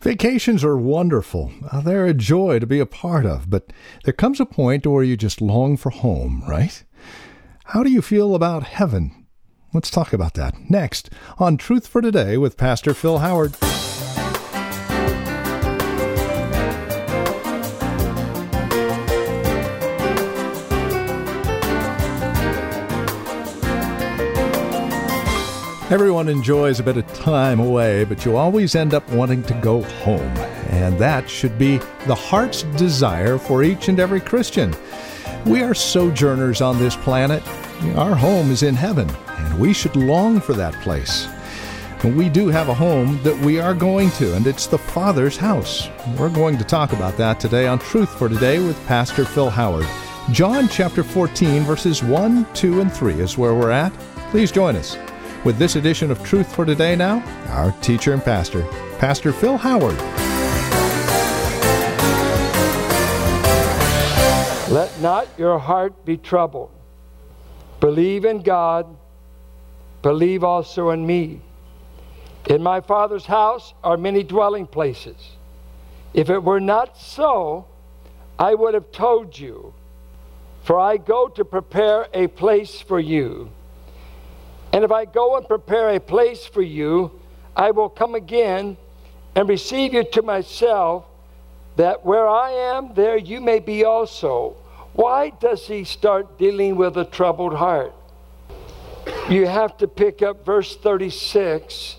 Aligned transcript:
Vacations 0.00 0.64
are 0.64 0.78
wonderful. 0.78 1.52
Uh, 1.70 1.82
they're 1.82 2.06
a 2.06 2.14
joy 2.14 2.58
to 2.58 2.66
be 2.66 2.80
a 2.80 2.86
part 2.86 3.26
of, 3.26 3.50
but 3.50 3.70
there 4.04 4.14
comes 4.14 4.40
a 4.40 4.46
point 4.46 4.86
where 4.86 5.02
you 5.02 5.14
just 5.14 5.42
long 5.42 5.76
for 5.76 5.90
home, 5.90 6.42
right? 6.48 6.82
How 7.66 7.82
do 7.82 7.90
you 7.90 8.00
feel 8.00 8.34
about 8.34 8.62
heaven? 8.62 9.26
Let's 9.74 9.90
talk 9.90 10.14
about 10.14 10.34
that 10.34 10.70
next 10.70 11.10
on 11.38 11.58
Truth 11.58 11.86
for 11.86 12.00
Today 12.00 12.38
with 12.38 12.56
Pastor 12.56 12.94
Phil 12.94 13.18
Howard. 13.18 13.56
Everyone 25.90 26.28
enjoys 26.28 26.78
a 26.78 26.84
bit 26.84 26.96
of 26.98 27.12
time 27.14 27.58
away, 27.58 28.04
but 28.04 28.24
you 28.24 28.36
always 28.36 28.76
end 28.76 28.94
up 28.94 29.10
wanting 29.10 29.42
to 29.42 29.54
go 29.54 29.82
home. 29.82 30.36
And 30.70 30.96
that 31.00 31.28
should 31.28 31.58
be 31.58 31.78
the 32.06 32.14
heart's 32.14 32.62
desire 32.76 33.38
for 33.38 33.64
each 33.64 33.88
and 33.88 33.98
every 33.98 34.20
Christian. 34.20 34.72
We 35.46 35.64
are 35.64 35.74
sojourners 35.74 36.60
on 36.60 36.78
this 36.78 36.94
planet. 36.94 37.42
Our 37.96 38.14
home 38.14 38.52
is 38.52 38.62
in 38.62 38.76
heaven, 38.76 39.10
and 39.30 39.58
we 39.58 39.72
should 39.72 39.96
long 39.96 40.40
for 40.40 40.52
that 40.52 40.74
place. 40.74 41.26
We 42.04 42.28
do 42.28 42.46
have 42.46 42.68
a 42.68 42.74
home 42.74 43.20
that 43.24 43.36
we 43.40 43.58
are 43.58 43.74
going 43.74 44.12
to, 44.12 44.36
and 44.36 44.46
it's 44.46 44.68
the 44.68 44.78
Father's 44.78 45.36
house. 45.36 45.88
We're 46.16 46.28
going 46.28 46.56
to 46.58 46.64
talk 46.64 46.92
about 46.92 47.16
that 47.16 47.40
today 47.40 47.66
on 47.66 47.80
Truth 47.80 48.16
for 48.16 48.28
Today 48.28 48.60
with 48.60 48.86
Pastor 48.86 49.24
Phil 49.24 49.50
Howard. 49.50 49.88
John 50.30 50.68
chapter 50.68 51.02
14, 51.02 51.64
verses 51.64 52.04
1, 52.04 52.46
2, 52.54 52.80
and 52.80 52.92
3 52.92 53.14
is 53.14 53.36
where 53.36 53.56
we're 53.56 53.72
at. 53.72 53.92
Please 54.30 54.52
join 54.52 54.76
us. 54.76 54.96
With 55.42 55.56
this 55.56 55.76
edition 55.76 56.10
of 56.10 56.22
Truth 56.22 56.54
for 56.54 56.66
Today 56.66 56.94
now, 56.94 57.24
our 57.48 57.72
teacher 57.80 58.12
and 58.12 58.22
pastor, 58.22 58.62
Pastor 58.98 59.32
Phil 59.32 59.56
Howard. 59.56 59.96
Let 64.70 65.00
not 65.00 65.28
your 65.38 65.58
heart 65.58 66.04
be 66.04 66.18
troubled. 66.18 66.70
Believe 67.80 68.26
in 68.26 68.42
God, 68.42 68.94
believe 70.02 70.44
also 70.44 70.90
in 70.90 71.06
me. 71.06 71.40
In 72.50 72.62
my 72.62 72.82
Father's 72.82 73.24
house 73.24 73.72
are 73.82 73.96
many 73.96 74.22
dwelling 74.22 74.66
places. 74.66 75.36
If 76.12 76.28
it 76.28 76.42
were 76.42 76.60
not 76.60 76.98
so, 76.98 77.64
I 78.38 78.54
would 78.54 78.74
have 78.74 78.92
told 78.92 79.38
you, 79.38 79.72
for 80.64 80.78
I 80.78 80.98
go 80.98 81.28
to 81.28 81.46
prepare 81.46 82.08
a 82.12 82.26
place 82.26 82.82
for 82.82 83.00
you. 83.00 83.50
And 84.72 84.84
if 84.84 84.92
I 84.92 85.04
go 85.04 85.36
and 85.36 85.46
prepare 85.46 85.90
a 85.90 86.00
place 86.00 86.46
for 86.46 86.62
you, 86.62 87.20
I 87.56 87.72
will 87.72 87.88
come 87.88 88.14
again 88.14 88.76
and 89.34 89.48
receive 89.48 89.94
you 89.94 90.04
to 90.04 90.22
myself, 90.22 91.04
that 91.76 92.04
where 92.04 92.28
I 92.28 92.50
am, 92.50 92.94
there 92.94 93.16
you 93.16 93.40
may 93.40 93.58
be 93.58 93.84
also. 93.84 94.56
Why 94.92 95.30
does 95.30 95.66
he 95.66 95.84
start 95.84 96.38
dealing 96.38 96.76
with 96.76 96.96
a 96.96 97.04
troubled 97.04 97.54
heart? 97.54 97.94
You 99.28 99.46
have 99.46 99.76
to 99.78 99.88
pick 99.88 100.22
up 100.22 100.44
verse 100.44 100.76
36 100.76 101.96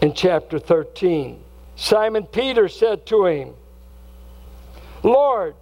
in 0.00 0.14
chapter 0.14 0.58
13. 0.58 1.42
Simon 1.76 2.24
Peter 2.26 2.68
said 2.68 3.04
to 3.06 3.26
him, 3.26 3.54
Lord, 5.02 5.54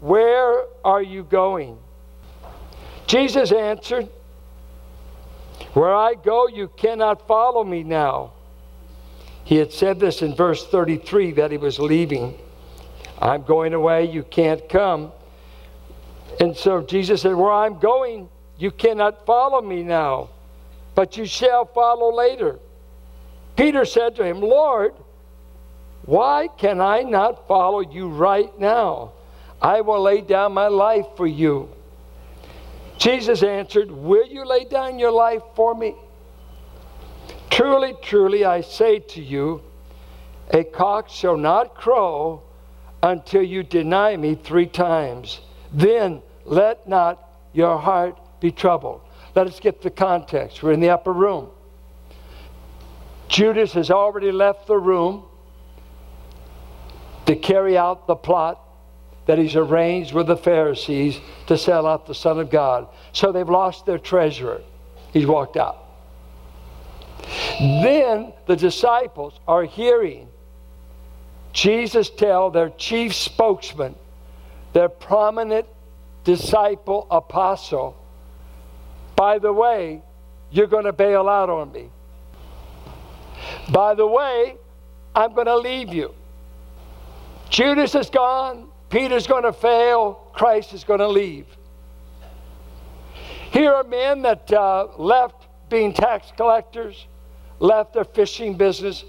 where 0.00 0.64
are 0.84 1.02
you 1.02 1.22
going? 1.22 1.78
Jesus 3.06 3.52
answered, 3.52 4.08
where 5.74 5.94
I 5.94 6.14
go, 6.14 6.48
you 6.48 6.68
cannot 6.76 7.26
follow 7.26 7.64
me 7.64 7.82
now. 7.82 8.32
He 9.44 9.56
had 9.56 9.72
said 9.72 9.98
this 9.98 10.22
in 10.22 10.34
verse 10.34 10.66
33 10.66 11.32
that 11.32 11.50
he 11.50 11.56
was 11.56 11.78
leaving. 11.78 12.38
I'm 13.18 13.42
going 13.42 13.74
away, 13.74 14.10
you 14.10 14.22
can't 14.22 14.68
come. 14.68 15.12
And 16.40 16.56
so 16.56 16.82
Jesus 16.82 17.22
said, 17.22 17.34
Where 17.34 17.52
I'm 17.52 17.78
going, 17.78 18.28
you 18.58 18.70
cannot 18.70 19.26
follow 19.26 19.60
me 19.60 19.82
now, 19.82 20.30
but 20.94 21.16
you 21.16 21.24
shall 21.26 21.64
follow 21.64 22.14
later. 22.14 22.58
Peter 23.56 23.84
said 23.84 24.16
to 24.16 24.24
him, 24.24 24.40
Lord, 24.40 24.94
why 26.04 26.48
can 26.58 26.80
I 26.80 27.02
not 27.02 27.46
follow 27.46 27.80
you 27.80 28.08
right 28.08 28.58
now? 28.58 29.12
I 29.60 29.82
will 29.82 30.02
lay 30.02 30.20
down 30.20 30.52
my 30.52 30.66
life 30.66 31.06
for 31.16 31.26
you. 31.26 31.68
Jesus 33.02 33.42
answered, 33.42 33.90
Will 33.90 34.28
you 34.28 34.44
lay 34.44 34.64
down 34.64 34.96
your 34.96 35.10
life 35.10 35.42
for 35.56 35.74
me? 35.74 35.96
Truly, 37.50 37.96
truly, 38.00 38.44
I 38.44 38.60
say 38.60 39.00
to 39.00 39.20
you, 39.20 39.60
a 40.50 40.62
cock 40.62 41.08
shall 41.08 41.36
not 41.36 41.74
crow 41.74 42.44
until 43.02 43.42
you 43.42 43.64
deny 43.64 44.16
me 44.16 44.36
three 44.36 44.68
times. 44.68 45.40
Then 45.72 46.22
let 46.44 46.88
not 46.88 47.28
your 47.52 47.76
heart 47.76 48.16
be 48.40 48.52
troubled. 48.52 49.00
Let 49.34 49.48
us 49.48 49.58
get 49.58 49.82
the 49.82 49.90
context. 49.90 50.62
We're 50.62 50.70
in 50.70 50.78
the 50.78 50.90
upper 50.90 51.12
room. 51.12 51.48
Judas 53.26 53.72
has 53.72 53.90
already 53.90 54.30
left 54.30 54.68
the 54.68 54.78
room 54.78 55.24
to 57.26 57.34
carry 57.34 57.76
out 57.76 58.06
the 58.06 58.14
plot 58.14 58.60
that 59.26 59.38
he's 59.38 59.56
arranged 59.56 60.12
with 60.12 60.26
the 60.26 60.36
Pharisees 60.36 61.20
to 61.46 61.56
sell 61.56 61.86
out 61.86 62.06
the 62.06 62.14
Son 62.14 62.38
of 62.40 62.50
God. 62.50 62.88
So 63.12 63.32
they've 63.32 63.48
lost 63.48 63.86
their 63.86 63.98
treasurer. 63.98 64.62
He's 65.12 65.26
walked 65.26 65.56
out. 65.56 65.78
Then 67.60 68.32
the 68.46 68.56
disciples 68.56 69.38
are 69.46 69.64
hearing 69.64 70.28
Jesus 71.52 72.08
tell 72.08 72.50
their 72.50 72.70
chief 72.70 73.14
spokesman, 73.14 73.94
their 74.72 74.88
prominent 74.88 75.66
disciple 76.24 77.06
apostle, 77.10 77.96
by 79.16 79.38
the 79.38 79.52
way, 79.52 80.02
you're 80.50 80.66
going 80.66 80.84
to 80.84 80.92
bail 80.92 81.28
out 81.28 81.50
on 81.50 81.72
me. 81.72 81.90
By 83.70 83.94
the 83.94 84.06
way, 84.06 84.56
I'm 85.14 85.34
going 85.34 85.46
to 85.46 85.56
leave 85.56 85.92
you. 85.92 86.14
Judas 87.50 87.94
is 87.94 88.08
gone. 88.08 88.68
Peter's 88.92 89.26
going 89.26 89.44
to 89.44 89.54
fail, 89.54 90.28
Christ 90.34 90.74
is 90.74 90.84
going 90.84 91.00
to 91.00 91.08
leave. 91.08 91.46
Here 93.50 93.72
are 93.72 93.84
men 93.84 94.20
that 94.20 94.52
uh, 94.52 94.88
left 94.98 95.46
being 95.70 95.94
tax 95.94 96.30
collectors, 96.36 97.06
left 97.58 97.94
their 97.94 98.04
fishing 98.04 98.54
business, 98.54 99.02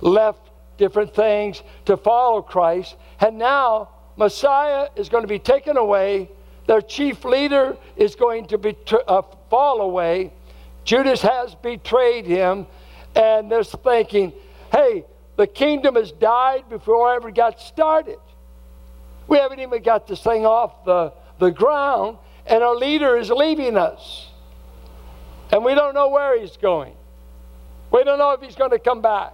left 0.00 0.40
different 0.78 1.14
things 1.14 1.62
to 1.84 1.98
follow 1.98 2.40
Christ, 2.40 2.96
and 3.20 3.36
now 3.36 3.90
Messiah 4.16 4.88
is 4.96 5.10
going 5.10 5.22
to 5.22 5.28
be 5.28 5.38
taken 5.38 5.76
away. 5.76 6.30
Their 6.66 6.80
chief 6.80 7.22
leader 7.22 7.76
is 7.94 8.14
going 8.14 8.46
to 8.46 8.56
be 8.56 8.74
uh, 9.06 9.20
fall 9.50 9.82
away. 9.82 10.32
Judas 10.84 11.20
has 11.20 11.54
betrayed 11.56 12.24
him, 12.24 12.66
and 13.14 13.52
they're 13.52 13.64
thinking, 13.64 14.32
"Hey, 14.72 15.04
the 15.36 15.46
kingdom 15.46 15.96
has 15.96 16.10
died 16.10 16.70
before 16.70 17.12
I 17.12 17.16
ever 17.16 17.30
got 17.30 17.60
started." 17.60 18.16
We 19.28 19.38
haven't 19.38 19.60
even 19.60 19.82
got 19.82 20.06
this 20.06 20.22
thing 20.22 20.46
off 20.46 20.84
the, 20.84 21.12
the 21.38 21.50
ground, 21.50 22.18
and 22.46 22.62
our 22.62 22.76
leader 22.76 23.16
is 23.16 23.30
leaving 23.30 23.76
us. 23.76 24.30
And 25.50 25.64
we 25.64 25.74
don't 25.74 25.94
know 25.94 26.08
where 26.08 26.38
he's 26.40 26.56
going. 26.56 26.94
We 27.90 28.04
don't 28.04 28.18
know 28.18 28.32
if 28.32 28.40
he's 28.40 28.56
going 28.56 28.70
to 28.70 28.78
come 28.78 29.00
back. 29.00 29.32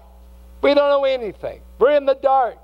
We 0.63 0.75
don't 0.75 0.89
know 0.89 1.05
anything. 1.05 1.61
We're 1.79 1.97
in 1.97 2.07
the 2.07 2.15
dark. 2.15 2.59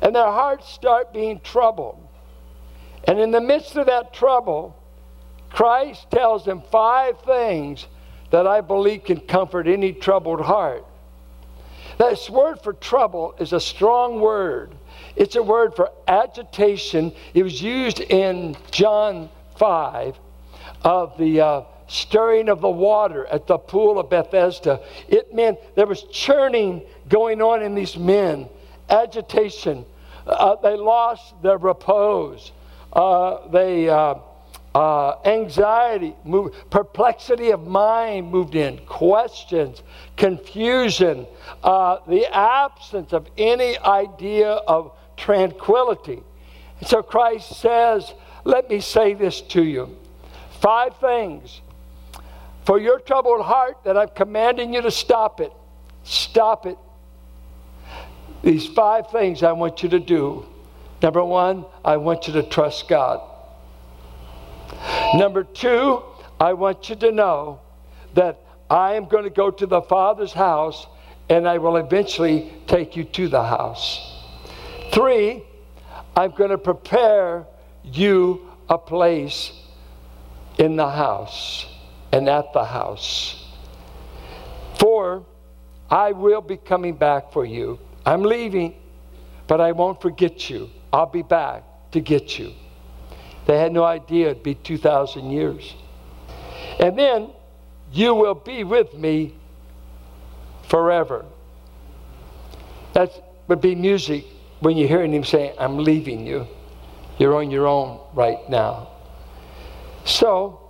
And 0.00 0.14
their 0.14 0.24
hearts 0.24 0.68
start 0.68 1.12
being 1.12 1.40
troubled. 1.40 2.06
And 3.04 3.20
in 3.20 3.30
the 3.30 3.40
midst 3.40 3.76
of 3.76 3.86
that 3.86 4.12
trouble, 4.12 4.76
Christ 5.50 6.10
tells 6.10 6.44
them 6.44 6.62
five 6.70 7.20
things 7.20 7.86
that 8.30 8.46
I 8.46 8.60
believe 8.60 9.04
can 9.04 9.20
comfort 9.20 9.66
any 9.66 9.92
troubled 9.92 10.40
heart. 10.40 10.84
This 11.98 12.28
word 12.28 12.60
for 12.62 12.74
trouble 12.74 13.34
is 13.38 13.52
a 13.52 13.60
strong 13.60 14.20
word. 14.20 14.74
It's 15.18 15.34
a 15.34 15.42
word 15.42 15.74
for 15.74 15.90
agitation. 16.06 17.12
It 17.34 17.42
was 17.42 17.60
used 17.60 18.00
in 18.00 18.56
John 18.70 19.28
5 19.56 20.16
of 20.84 21.18
the 21.18 21.40
uh, 21.40 21.62
stirring 21.88 22.48
of 22.48 22.60
the 22.60 22.70
water 22.70 23.26
at 23.26 23.48
the 23.48 23.58
pool 23.58 23.98
of 23.98 24.10
Bethesda. 24.10 24.80
It 25.08 25.34
meant 25.34 25.58
there 25.74 25.86
was 25.86 26.04
churning 26.04 26.82
going 27.08 27.42
on 27.42 27.62
in 27.64 27.74
these 27.74 27.96
men, 27.96 28.48
agitation. 28.88 29.84
Uh, 30.24 30.54
they 30.62 30.76
lost 30.76 31.34
their 31.42 31.58
repose. 31.58 32.52
Uh, 32.92 33.48
they 33.48 33.88
uh, 33.88 34.14
uh, 34.74 35.16
anxiety, 35.24 36.14
moved, 36.24 36.54
perplexity 36.70 37.50
of 37.50 37.66
mind 37.66 38.30
moved 38.30 38.54
in, 38.54 38.78
questions, 38.86 39.82
confusion, 40.16 41.26
uh, 41.64 41.98
the 42.06 42.24
absence 42.32 43.12
of 43.12 43.26
any 43.36 43.76
idea 43.78 44.50
of 44.50 44.92
tranquility. 45.18 46.22
So 46.86 47.02
Christ 47.02 47.60
says, 47.60 48.14
Let 48.44 48.70
me 48.70 48.80
say 48.80 49.14
this 49.14 49.40
to 49.42 49.62
you. 49.62 49.96
Five 50.60 50.96
things 50.96 51.60
for 52.64 52.78
your 52.78 53.00
troubled 53.00 53.44
heart 53.44 53.78
that 53.84 53.96
I'm 53.96 54.08
commanding 54.08 54.74
you 54.74 54.82
to 54.82 54.90
stop 54.90 55.40
it. 55.40 55.52
Stop 56.04 56.66
it. 56.66 56.78
these 58.42 58.66
five 58.66 59.10
things 59.10 59.42
I 59.42 59.52
want 59.52 59.82
you 59.82 59.88
to 59.90 60.00
do. 60.00 60.46
Number 61.02 61.24
one, 61.24 61.64
I 61.84 61.96
want 61.96 62.26
you 62.26 62.32
to 62.34 62.42
trust 62.42 62.88
God. 62.88 63.20
Number 65.14 65.44
two, 65.44 66.02
I 66.40 66.52
want 66.52 66.88
you 66.88 66.96
to 66.96 67.12
know 67.12 67.60
that 68.14 68.40
I 68.70 68.94
am 68.94 69.06
going 69.06 69.24
to 69.24 69.30
go 69.30 69.50
to 69.50 69.66
the 69.66 69.82
Father's 69.82 70.32
house 70.32 70.86
and 71.28 71.48
I 71.48 71.58
will 71.58 71.76
eventually 71.76 72.52
take 72.66 72.96
you 72.96 73.04
to 73.04 73.28
the 73.28 73.42
house. 73.42 74.17
Three, 74.98 75.44
I'm 76.16 76.32
going 76.32 76.50
to 76.50 76.58
prepare 76.58 77.46
you 77.84 78.50
a 78.68 78.76
place 78.76 79.52
in 80.58 80.74
the 80.74 80.90
house 80.90 81.66
and 82.10 82.28
at 82.28 82.52
the 82.52 82.64
house. 82.64 83.46
Four, 84.80 85.24
I 85.88 86.10
will 86.10 86.40
be 86.40 86.56
coming 86.56 86.96
back 86.96 87.32
for 87.32 87.44
you. 87.44 87.78
I'm 88.04 88.24
leaving, 88.24 88.74
but 89.46 89.60
I 89.60 89.70
won't 89.70 90.02
forget 90.02 90.50
you. 90.50 90.68
I'll 90.92 91.06
be 91.06 91.22
back 91.22 91.62
to 91.92 92.00
get 92.00 92.36
you. 92.36 92.52
They 93.46 93.56
had 93.56 93.72
no 93.72 93.84
idea 93.84 94.30
it'd 94.30 94.42
be 94.42 94.56
2,000 94.56 95.30
years. 95.30 95.76
And 96.80 96.98
then 96.98 97.30
you 97.92 98.16
will 98.16 98.34
be 98.34 98.64
with 98.64 98.94
me 98.94 99.36
forever. 100.64 101.24
That 102.94 103.12
would 103.46 103.60
be 103.60 103.76
music 103.76 104.24
when 104.60 104.76
you're 104.76 104.88
hearing 104.88 105.12
him 105.12 105.24
say, 105.24 105.54
I'm 105.58 105.78
leaving 105.78 106.26
you. 106.26 106.46
You're 107.18 107.36
on 107.36 107.50
your 107.50 107.66
own 107.66 108.00
right 108.14 108.38
now. 108.48 108.88
So, 110.04 110.60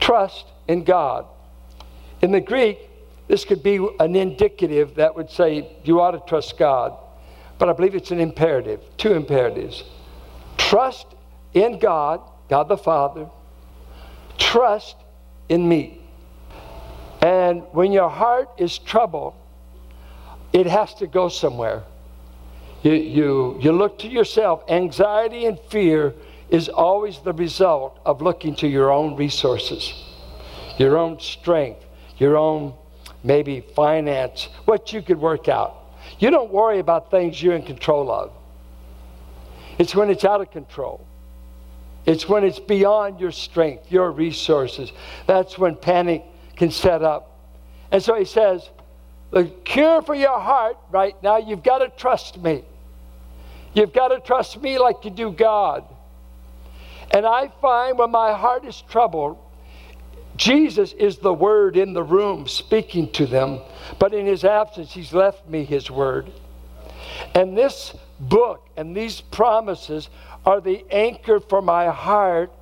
trust 0.00 0.46
in 0.68 0.84
God. 0.84 1.26
In 2.20 2.32
the 2.32 2.40
Greek, 2.40 2.78
this 3.28 3.44
could 3.44 3.62
be 3.62 3.76
an 4.00 4.16
indicative 4.16 4.96
that 4.96 5.14
would 5.14 5.30
say 5.30 5.76
you 5.84 6.00
ought 6.00 6.12
to 6.12 6.22
trust 6.28 6.58
God. 6.58 6.96
But 7.58 7.68
I 7.68 7.72
believe 7.72 7.94
it's 7.94 8.10
an 8.10 8.20
imperative, 8.20 8.80
two 8.96 9.12
imperatives. 9.12 9.84
Trust 10.56 11.06
in 11.54 11.78
God, 11.78 12.20
God 12.48 12.68
the 12.68 12.76
Father. 12.76 13.28
Trust 14.38 14.96
in 15.48 15.68
me. 15.68 16.00
And 17.20 17.62
when 17.72 17.92
your 17.92 18.10
heart 18.10 18.50
is 18.58 18.78
troubled, 18.78 19.34
it 20.52 20.66
has 20.66 20.94
to 20.94 21.06
go 21.06 21.28
somewhere. 21.28 21.84
You, 22.82 22.92
you, 22.92 23.58
you 23.60 23.72
look 23.72 23.98
to 24.00 24.08
yourself. 24.08 24.64
Anxiety 24.68 25.46
and 25.46 25.58
fear 25.70 26.14
is 26.50 26.68
always 26.68 27.18
the 27.20 27.32
result 27.32 27.98
of 28.04 28.20
looking 28.20 28.54
to 28.56 28.68
your 28.68 28.92
own 28.92 29.16
resources, 29.16 29.92
your 30.78 30.98
own 30.98 31.18
strength, 31.20 31.84
your 32.18 32.36
own 32.36 32.74
maybe 33.24 33.60
finance, 33.60 34.48
what 34.64 34.92
you 34.92 35.00
could 35.00 35.18
work 35.18 35.48
out. 35.48 35.76
You 36.18 36.30
don't 36.30 36.52
worry 36.52 36.78
about 36.78 37.10
things 37.10 37.40
you're 37.42 37.54
in 37.54 37.62
control 37.62 38.10
of. 38.10 38.32
It's 39.78 39.94
when 39.94 40.10
it's 40.10 40.24
out 40.24 40.40
of 40.40 40.50
control. 40.50 41.06
It's 42.04 42.28
when 42.28 42.42
it's 42.44 42.58
beyond 42.58 43.20
your 43.20 43.30
strength, 43.30 43.90
your 43.90 44.10
resources. 44.10 44.92
That's 45.26 45.56
when 45.56 45.76
panic 45.76 46.24
can 46.56 46.70
set 46.70 47.02
up. 47.02 47.38
And 47.92 48.02
so 48.02 48.16
he 48.16 48.24
says, 48.24 48.68
the 49.30 49.44
cure 49.64 50.02
for 50.02 50.14
your 50.14 50.38
heart 50.38 50.76
right 50.90 51.14
now, 51.22 51.38
you've 51.38 51.62
got 51.62 51.78
to 51.78 51.88
trust 51.88 52.42
me. 52.42 52.64
You've 53.74 53.92
got 53.92 54.08
to 54.08 54.20
trust 54.20 54.60
me 54.60 54.78
like 54.78 55.04
you 55.04 55.10
do 55.10 55.32
God. 55.32 55.84
And 57.12 57.26
I 57.26 57.48
find 57.60 57.98
when 57.98 58.10
my 58.10 58.32
heart 58.32 58.64
is 58.64 58.82
troubled, 58.88 59.38
Jesus 60.36 60.92
is 60.94 61.18
the 61.18 61.32
word 61.32 61.76
in 61.76 61.92
the 61.92 62.02
room 62.02 62.48
speaking 62.48 63.10
to 63.12 63.26
them, 63.26 63.60
but 63.98 64.14
in 64.14 64.26
his 64.26 64.44
absence, 64.44 64.92
he's 64.92 65.12
left 65.12 65.46
me 65.48 65.64
his 65.64 65.90
word. 65.90 66.30
And 67.34 67.56
this 67.56 67.94
book 68.18 68.66
and 68.76 68.96
these 68.96 69.20
promises 69.20 70.08
are 70.46 70.60
the 70.60 70.84
anchor 70.90 71.40
for 71.40 71.60
my 71.60 71.88
heart 71.88 72.52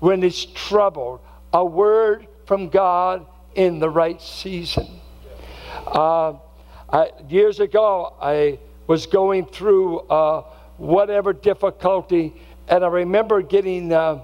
when 0.00 0.22
it's 0.22 0.44
troubled. 0.44 1.20
A 1.52 1.64
word 1.64 2.26
from 2.46 2.68
God 2.68 3.26
in 3.54 3.78
the 3.78 3.90
right 3.90 4.20
season. 4.20 4.86
Uh, 5.86 6.34
I, 6.90 7.10
years 7.28 7.60
ago, 7.60 8.14
I 8.20 8.58
was 8.86 9.06
going 9.06 9.46
through 9.46 10.00
uh, 10.00 10.44
whatever 10.78 11.32
difficulty, 11.32 12.34
and 12.68 12.84
I 12.84 12.88
remember 12.88 13.42
getting 13.42 13.92
uh, 13.92 14.22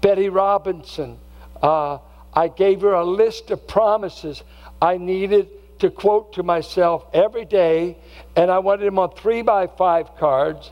Betty 0.00 0.28
Robinson. 0.28 1.18
Uh, 1.62 1.98
I 2.34 2.48
gave 2.48 2.80
her 2.80 2.94
a 2.94 3.04
list 3.04 3.50
of 3.50 3.66
promises 3.66 4.42
I 4.80 4.96
needed 4.96 5.48
to 5.80 5.90
quote 5.90 6.34
to 6.34 6.42
myself 6.42 7.04
every 7.12 7.44
day, 7.44 7.96
and 8.36 8.50
I 8.50 8.58
wanted 8.58 8.86
them 8.86 8.98
on 8.98 9.12
three 9.12 9.42
by 9.42 9.66
five 9.66 10.16
cards, 10.16 10.70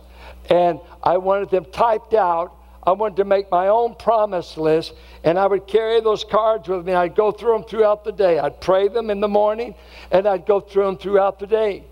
and 0.50 0.80
I 1.02 1.18
wanted 1.18 1.50
them 1.50 1.66
typed 1.66 2.14
out. 2.14 2.54
I 2.82 2.92
wanted 2.92 3.16
to 3.16 3.24
make 3.24 3.50
my 3.50 3.68
own 3.68 3.96
promise 3.96 4.56
list, 4.56 4.94
and 5.24 5.38
I 5.38 5.46
would 5.46 5.66
carry 5.66 6.00
those 6.00 6.24
cards 6.24 6.68
with 6.68 6.86
me. 6.86 6.94
I'd 6.94 7.14
go 7.14 7.32
through 7.32 7.52
them 7.52 7.64
throughout 7.64 8.04
the 8.04 8.12
day. 8.12 8.38
I'd 8.38 8.60
pray 8.60 8.88
them 8.88 9.10
in 9.10 9.20
the 9.20 9.28
morning, 9.28 9.74
and 10.10 10.26
I'd 10.26 10.46
go 10.46 10.60
through 10.60 10.84
them 10.86 10.96
throughout 10.96 11.38
the 11.38 11.46
day. 11.46 11.84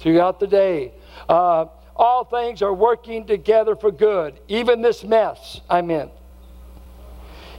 Throughout 0.00 0.40
the 0.40 0.46
day. 0.46 0.92
Uh, 1.26 1.66
all 1.96 2.24
things 2.24 2.62
are 2.62 2.74
working 2.74 3.26
together 3.26 3.74
for 3.74 3.90
good, 3.90 4.38
even 4.48 4.82
this 4.82 5.02
mess 5.02 5.60
I'm 5.68 5.90
in 5.90 6.10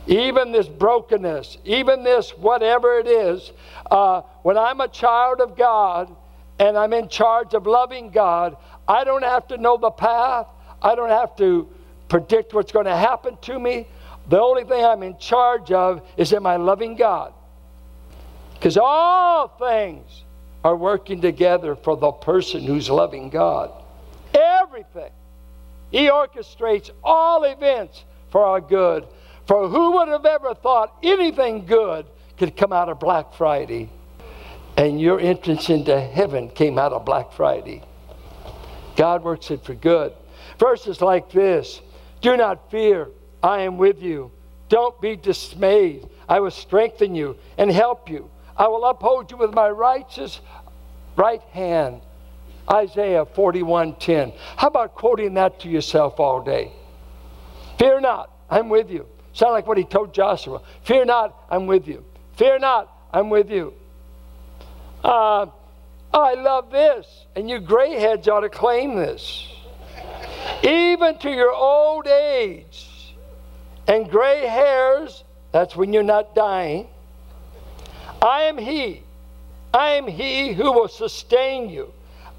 even 0.08 0.52
this 0.54 0.68
brokenness, 0.68 1.58
even 1.66 2.04
this 2.04 2.32
whatever 2.32 2.98
it 2.98 3.08
is, 3.08 3.52
uh, 3.92 4.22
when 4.42 4.58
I'm 4.58 4.80
a 4.82 4.88
child 4.88 5.42
of 5.42 5.58
God 5.58 6.16
and 6.60 6.78
I'm 6.78 6.94
in 6.94 7.10
charge 7.10 7.54
of 7.54 7.68
loving 7.68 8.10
God, 8.10 8.56
I 8.88 9.04
don't 9.04 9.24
have 9.24 9.48
to 9.50 9.58
know 9.58 9.78
the 9.78 9.92
path. 9.92 10.48
I 10.82 10.96
don't 10.96 11.10
have 11.10 11.36
to 11.38 11.68
predict 12.08 12.54
what's 12.54 12.72
going 12.72 12.86
to 12.86 12.96
happen 12.96 13.38
to 13.42 13.60
me. 13.60 13.88
The 14.30 14.40
only 14.40 14.64
thing 14.64 14.84
I'm 14.84 15.04
in 15.04 15.18
charge 15.18 15.72
of 15.72 16.08
is 16.16 16.34
am 16.34 16.48
I 16.48 16.56
loving 16.56 16.96
God? 16.96 17.34
Because 18.54 18.78
all 18.78 19.50
things 19.60 20.24
are 20.64 20.76
working 20.76 21.22
together 21.22 21.76
for 21.76 21.96
the 21.98 22.12
person 22.12 22.64
who's 22.64 22.90
loving 22.90 23.30
God. 23.30 23.72
Everything. 24.78 25.12
He 25.90 26.08
orchestrates 26.10 26.92
all 27.04 27.44
events 27.46 28.04
for 28.30 28.46
our 28.46 28.62
good. 28.62 29.08
For 29.48 29.68
who 29.68 29.94
would 29.94 30.08
have 30.10 30.26
ever 30.26 30.54
thought 30.54 30.94
anything 31.02 31.66
good 31.66 32.06
could 32.38 32.56
come 32.56 32.72
out 32.72 32.88
of 32.88 33.00
Black 33.00 33.34
Friday? 33.34 33.90
And 34.76 35.02
your 35.02 35.20
entrance 35.20 35.72
into 35.72 36.00
heaven 36.00 36.50
came 36.50 36.78
out 36.78 36.94
of 36.94 37.06
Black 37.06 37.32
Friday. 37.32 37.82
God 38.96 39.24
works 39.24 39.50
it 39.50 39.64
for 39.64 39.74
good. 39.74 40.14
Verses 40.60 41.02
like 41.02 41.32
this 41.32 41.82
Do 42.22 42.38
not 42.38 42.70
fear, 42.70 43.08
I 43.42 43.62
am 43.62 43.78
with 43.78 44.04
you. 44.04 44.30
Don't 44.70 45.00
be 45.02 45.16
dismayed. 45.16 46.08
I 46.30 46.40
will 46.40 46.52
strengthen 46.52 47.16
you 47.16 47.36
and 47.58 47.72
help 47.72 48.12
you. 48.12 48.30
I 48.56 48.68
will 48.68 48.86
uphold 48.86 49.32
you 49.32 49.38
with 49.38 49.56
my 49.56 49.70
righteous 49.70 50.40
right 51.16 51.42
hand. 51.52 52.02
Isaiah 52.70 53.26
41:10. 53.26 54.34
How 54.56 54.68
about 54.68 54.96
quoting 54.96 55.36
that 55.36 55.60
to 55.62 55.70
yourself 55.70 56.20
all 56.20 56.42
day? 56.42 56.72
Fear 57.80 58.02
not, 58.02 58.32
I'm 58.50 58.70
with 58.70 58.90
you. 58.90 59.08
Sound 59.34 59.54
like 59.54 59.68
what 59.68 59.78
he 59.78 59.84
told 59.84 60.14
Joshua 60.14 60.62
Fear 60.84 61.06
not, 61.06 61.46
I'm 61.50 61.68
with 61.68 61.88
you. 61.88 62.04
Fear 62.36 62.60
not, 62.60 62.92
I'm 63.14 63.30
with 63.30 63.50
you. 63.50 63.74
Uh, 65.04 65.48
I 66.14 66.34
love 66.34 66.72
this. 66.72 67.26
And 67.36 67.50
you 67.50 67.60
grayheads 67.60 68.28
ought 68.28 68.42
to 68.42 68.50
claim 68.50 68.96
this. 68.96 69.48
Even 70.64 71.18
to 71.20 71.30
your 71.30 71.54
old 71.54 72.08
age 72.08 73.14
and 73.88 74.10
gray 74.10 74.46
hairs, 74.48 75.24
that's 75.52 75.76
when 75.76 75.94
you're 75.94 76.04
not 76.04 76.36
dying. 76.36 76.88
I 78.22 78.44
am 78.44 78.58
He. 78.58 79.04
I 79.74 79.92
am 79.92 80.08
He 80.08 80.54
who 80.54 80.72
will 80.72 80.88
sustain 80.88 81.70
you. 81.70 81.94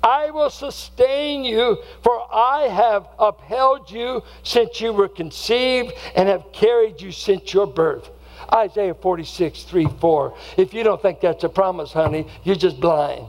I 0.08 0.30
will 0.30 0.48
sustain 0.48 1.44
you, 1.44 1.82
for 2.02 2.26
I 2.34 2.68
have 2.68 3.08
upheld 3.18 3.90
you 3.90 4.22
since 4.42 4.80
you 4.80 4.94
were 4.94 5.08
conceived 5.08 5.92
and 6.14 6.28
have 6.28 6.50
carried 6.50 7.02
you 7.02 7.12
since 7.12 7.52
your 7.52 7.66
birth. 7.66 8.08
Isaiah 8.52 8.94
46, 8.94 9.64
3, 9.64 9.86
4. 10.00 10.34
If 10.56 10.72
you 10.72 10.82
don't 10.82 11.02
think 11.02 11.20
that's 11.20 11.44
a 11.44 11.48
promise, 11.50 11.92
honey, 11.92 12.26
you're 12.42 12.56
just 12.56 12.80
blind. 12.80 13.26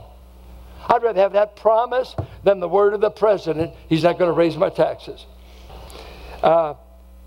I'd 0.88 1.02
rather 1.02 1.20
have 1.20 1.34
that 1.34 1.54
promise 1.54 2.16
than 2.44 2.60
the 2.60 2.68
word 2.68 2.94
of 2.94 3.02
the 3.02 3.10
president, 3.10 3.74
he's 3.88 4.02
not 4.02 4.18
going 4.18 4.30
to 4.30 4.36
raise 4.36 4.56
my 4.56 4.70
taxes. 4.70 5.26
Uh, 6.42 6.74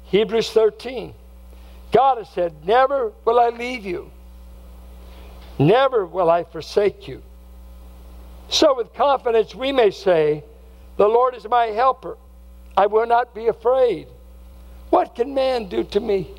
Hebrews 0.06 0.50
13. 0.50 1.14
God 1.92 2.18
has 2.18 2.30
said, 2.30 2.66
Never 2.66 3.14
will 3.24 3.40
I 3.40 3.50
leave 3.50 3.86
you, 3.86 4.10
never 5.60 6.08
will 6.08 6.32
I 6.32 6.44
forsake 6.44 7.08
you. 7.08 7.22
So, 8.54 8.76
with 8.76 8.94
confidence, 8.94 9.56
we 9.56 9.72
may 9.72 9.90
say, 9.90 10.44
The 10.98 11.08
Lord 11.08 11.34
is 11.34 11.44
my 11.50 11.66
helper. 11.66 12.18
I 12.78 12.86
will 12.86 13.08
not 13.08 13.34
be 13.34 13.48
afraid. 13.48 14.08
What 14.92 15.16
can 15.16 15.34
man 15.34 15.70
do 15.70 15.84
to 15.86 16.00
me? 16.00 16.30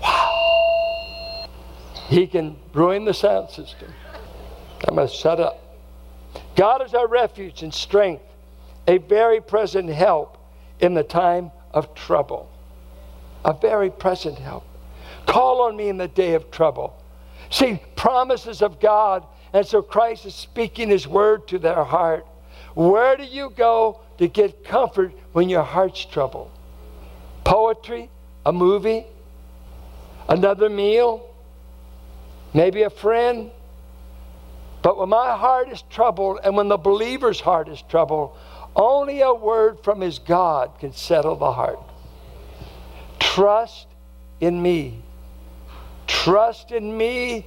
Wow. 0.00 1.50
He 2.06 2.28
can 2.28 2.56
ruin 2.72 3.04
the 3.04 3.12
sound 3.12 3.50
system. 3.50 3.92
I'm 4.86 4.94
going 4.94 5.08
to 5.08 5.12
shut 5.12 5.40
up. 5.40 5.60
God 6.54 6.80
is 6.86 6.94
our 6.94 7.08
refuge 7.08 7.64
and 7.64 7.74
strength, 7.74 8.22
a 8.86 8.98
very 8.98 9.40
present 9.40 9.88
help 9.88 10.38
in 10.78 10.94
the 10.94 11.02
time 11.02 11.50
of 11.72 11.92
trouble. 11.96 12.48
A 13.44 13.52
very 13.52 13.90
present 13.90 14.38
help. 14.38 14.64
Call 15.26 15.62
on 15.62 15.76
me 15.76 15.88
in 15.88 15.96
the 15.96 16.06
day 16.06 16.34
of 16.34 16.52
trouble. 16.52 16.96
See, 17.50 17.80
promises 17.96 18.62
of 18.62 18.78
God, 18.78 19.26
and 19.54 19.64
so 19.64 19.80
Christ 19.80 20.26
is 20.26 20.34
speaking 20.34 20.88
his 20.88 21.06
word 21.06 21.46
to 21.48 21.60
their 21.60 21.84
heart. 21.84 22.26
Where 22.74 23.16
do 23.16 23.22
you 23.22 23.50
go 23.50 24.00
to 24.18 24.26
get 24.26 24.64
comfort 24.64 25.14
when 25.32 25.48
your 25.48 25.62
heart's 25.62 26.04
troubled? 26.04 26.50
Poetry, 27.44 28.10
a 28.44 28.52
movie, 28.52 29.06
another 30.28 30.68
meal, 30.68 31.32
maybe 32.52 32.82
a 32.82 32.90
friend. 32.90 33.52
But 34.82 34.98
when 34.98 35.10
my 35.10 35.36
heart 35.36 35.70
is 35.70 35.82
troubled 35.82 36.40
and 36.42 36.56
when 36.56 36.66
the 36.66 36.76
believer's 36.76 37.40
heart 37.40 37.68
is 37.68 37.80
troubled, 37.82 38.36
only 38.74 39.20
a 39.20 39.32
word 39.32 39.78
from 39.84 40.00
his 40.00 40.18
God 40.18 40.72
can 40.80 40.92
settle 40.92 41.36
the 41.36 41.52
heart. 41.52 41.78
Trust 43.20 43.86
in 44.40 44.60
me. 44.60 45.00
Trust 46.08 46.72
in 46.72 46.96
me 46.98 47.46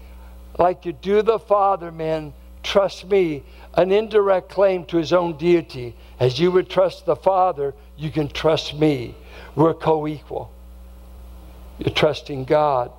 like 0.57 0.85
you 0.85 0.93
do 0.93 1.21
the 1.21 1.39
Father, 1.39 1.91
man. 1.91 2.33
Trust 2.63 3.05
me. 3.05 3.43
An 3.75 3.91
indirect 3.91 4.49
claim 4.49 4.85
to 4.85 4.97
his 4.97 5.13
own 5.13 5.37
deity. 5.37 5.95
As 6.19 6.39
you 6.39 6.51
would 6.51 6.69
trust 6.69 7.05
the 7.05 7.15
Father, 7.15 7.73
you 7.95 8.09
can 8.09 8.27
trust 8.27 8.73
me. 8.73 9.15
We're 9.55 9.73
co 9.73 10.07
equal. 10.07 10.51
You're 11.77 11.93
trusting 11.93 12.45
God. 12.45 12.91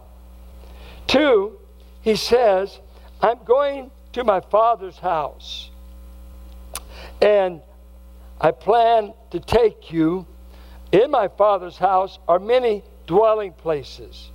Two, 1.07 1.59
he 2.03 2.15
says, 2.15 2.79
I'm 3.21 3.38
going 3.45 3.91
to 4.12 4.25
my 4.25 4.41
Father's 4.41 4.99
house. 4.99 5.71
And 7.21 7.61
I 8.41 8.53
plan 8.53 9.12
to 9.31 9.41
take 9.41 9.93
you. 9.93 10.27
In 10.93 11.11
my 11.11 11.29
Father's 11.29 11.77
house 11.77 12.19
are 12.29 12.38
many 12.38 12.83
dwelling 13.07 13.53
places. 13.53 14.31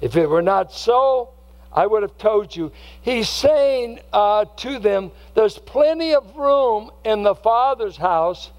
If 0.00 0.16
it 0.16 0.28
were 0.28 0.42
not 0.42 0.72
so, 0.72 1.30
I 1.72 1.86
would 1.86 2.02
have 2.02 2.18
told 2.18 2.54
you. 2.54 2.72
He's 3.02 3.28
saying 3.28 4.00
uh, 4.12 4.46
to 4.56 4.78
them, 4.78 5.12
There's 5.34 5.58
plenty 5.58 6.14
of 6.14 6.36
room 6.36 6.90
in 7.04 7.22
the 7.22 7.34
Father's 7.34 7.96
house 7.96 8.50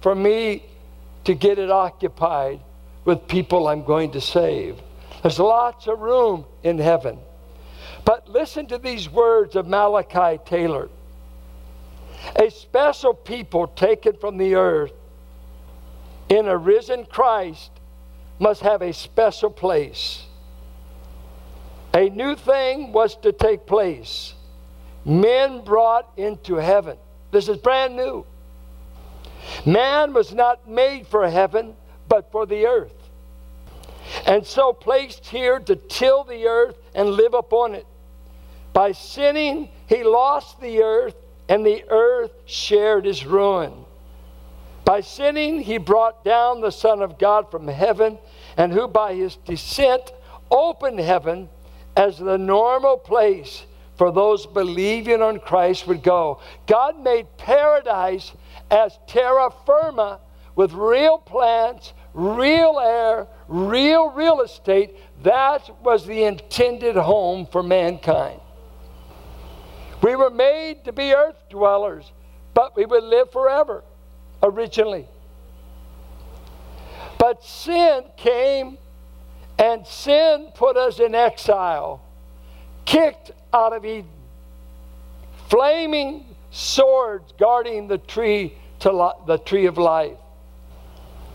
for 0.00 0.14
me 0.14 0.64
to 1.24 1.34
get 1.34 1.58
it 1.58 1.70
occupied 1.70 2.60
with 3.04 3.26
people 3.26 3.66
I'm 3.66 3.84
going 3.84 4.12
to 4.12 4.20
save. 4.20 4.78
There's 5.22 5.38
lots 5.38 5.86
of 5.86 6.00
room 6.00 6.44
in 6.62 6.78
heaven. 6.78 7.18
But 8.04 8.28
listen 8.28 8.66
to 8.68 8.78
these 8.78 9.10
words 9.10 9.56
of 9.56 9.66
Malachi 9.66 10.38
Taylor 10.46 10.88
a 12.36 12.50
special 12.50 13.14
people 13.14 13.66
taken 13.68 14.16
from 14.16 14.36
the 14.36 14.54
earth 14.54 14.92
in 16.28 16.46
a 16.46 16.56
risen 16.56 17.04
Christ 17.06 17.70
must 18.38 18.62
have 18.62 18.82
a 18.82 18.92
special 18.92 19.50
place. 19.50 20.24
A 21.94 22.08
new 22.08 22.36
thing 22.36 22.92
was 22.92 23.16
to 23.16 23.32
take 23.32 23.66
place. 23.66 24.34
Men 25.04 25.62
brought 25.64 26.10
into 26.16 26.56
heaven. 26.56 26.96
This 27.30 27.48
is 27.48 27.56
brand 27.56 27.96
new. 27.96 28.24
Man 29.66 30.12
was 30.12 30.32
not 30.32 30.68
made 30.68 31.06
for 31.06 31.28
heaven, 31.28 31.74
but 32.08 32.30
for 32.30 32.46
the 32.46 32.66
earth. 32.66 32.94
And 34.26 34.46
so 34.46 34.72
placed 34.72 35.26
here 35.26 35.58
to 35.60 35.76
till 35.76 36.24
the 36.24 36.46
earth 36.46 36.76
and 36.94 37.10
live 37.10 37.34
upon 37.34 37.74
it. 37.74 37.86
By 38.72 38.92
sinning, 38.92 39.70
he 39.88 40.04
lost 40.04 40.60
the 40.60 40.82
earth, 40.82 41.16
and 41.48 41.66
the 41.66 41.84
earth 41.88 42.30
shared 42.46 43.04
his 43.04 43.26
ruin. 43.26 43.72
By 44.84 45.00
sinning, 45.00 45.60
he 45.60 45.78
brought 45.78 46.24
down 46.24 46.60
the 46.60 46.70
Son 46.70 47.02
of 47.02 47.18
God 47.18 47.50
from 47.50 47.66
heaven, 47.66 48.18
and 48.56 48.72
who 48.72 48.86
by 48.86 49.14
his 49.14 49.36
descent 49.36 50.12
opened 50.50 51.00
heaven 51.00 51.48
as 51.96 52.18
the 52.18 52.38
normal 52.38 52.96
place 52.96 53.64
for 53.96 54.10
those 54.10 54.46
believing 54.46 55.20
on 55.20 55.38
Christ 55.38 55.86
would 55.86 56.02
go. 56.02 56.40
God 56.66 57.02
made 57.02 57.26
paradise 57.36 58.32
as 58.70 58.98
terra 59.06 59.50
firma 59.66 60.20
with 60.56 60.72
real 60.72 61.18
plants, 61.18 61.92
real 62.14 62.78
air, 62.78 63.26
real 63.48 64.10
real 64.10 64.40
estate. 64.40 64.96
That 65.22 65.68
was 65.82 66.06
the 66.06 66.24
intended 66.24 66.96
home 66.96 67.46
for 67.46 67.62
mankind. 67.62 68.40
We 70.02 70.16
were 70.16 70.30
made 70.30 70.84
to 70.84 70.92
be 70.92 71.12
earth 71.12 71.36
dwellers, 71.50 72.10
but 72.54 72.74
we 72.76 72.86
would 72.86 73.04
live 73.04 73.30
forever 73.30 73.84
originally. 74.42 75.06
But 77.18 77.44
sin 77.44 78.04
came 78.16 78.78
and 79.60 79.86
sin 79.86 80.48
put 80.54 80.78
us 80.78 80.98
in 80.98 81.14
exile, 81.14 82.00
kicked 82.86 83.30
out 83.52 83.74
of 83.74 83.84
Eden. 83.84 84.08
Flaming 85.50 86.24
swords 86.50 87.32
guarding 87.38 87.86
the 87.86 87.98
tree 87.98 88.54
to 88.80 88.90
li- 88.90 89.24
the 89.26 89.36
tree 89.36 89.66
of 89.66 89.76
life. 89.76 90.16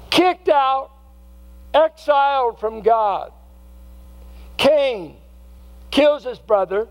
Kicked 0.10 0.50
out, 0.50 0.90
exiled 1.74 2.60
from 2.60 2.82
God. 2.82 3.32
Cain 4.58 5.18
kills 5.92 6.24
his 6.24 6.40
brother. 6.40 6.88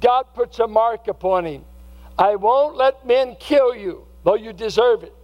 God 0.00 0.24
puts 0.34 0.58
a 0.58 0.66
mark 0.66 1.06
upon 1.06 1.44
him. 1.44 1.64
I 2.18 2.34
won't 2.34 2.76
let 2.76 3.06
men 3.06 3.36
kill 3.38 3.74
you, 3.74 4.04
though 4.24 4.34
you 4.34 4.52
deserve 4.52 5.04
it. 5.04 5.14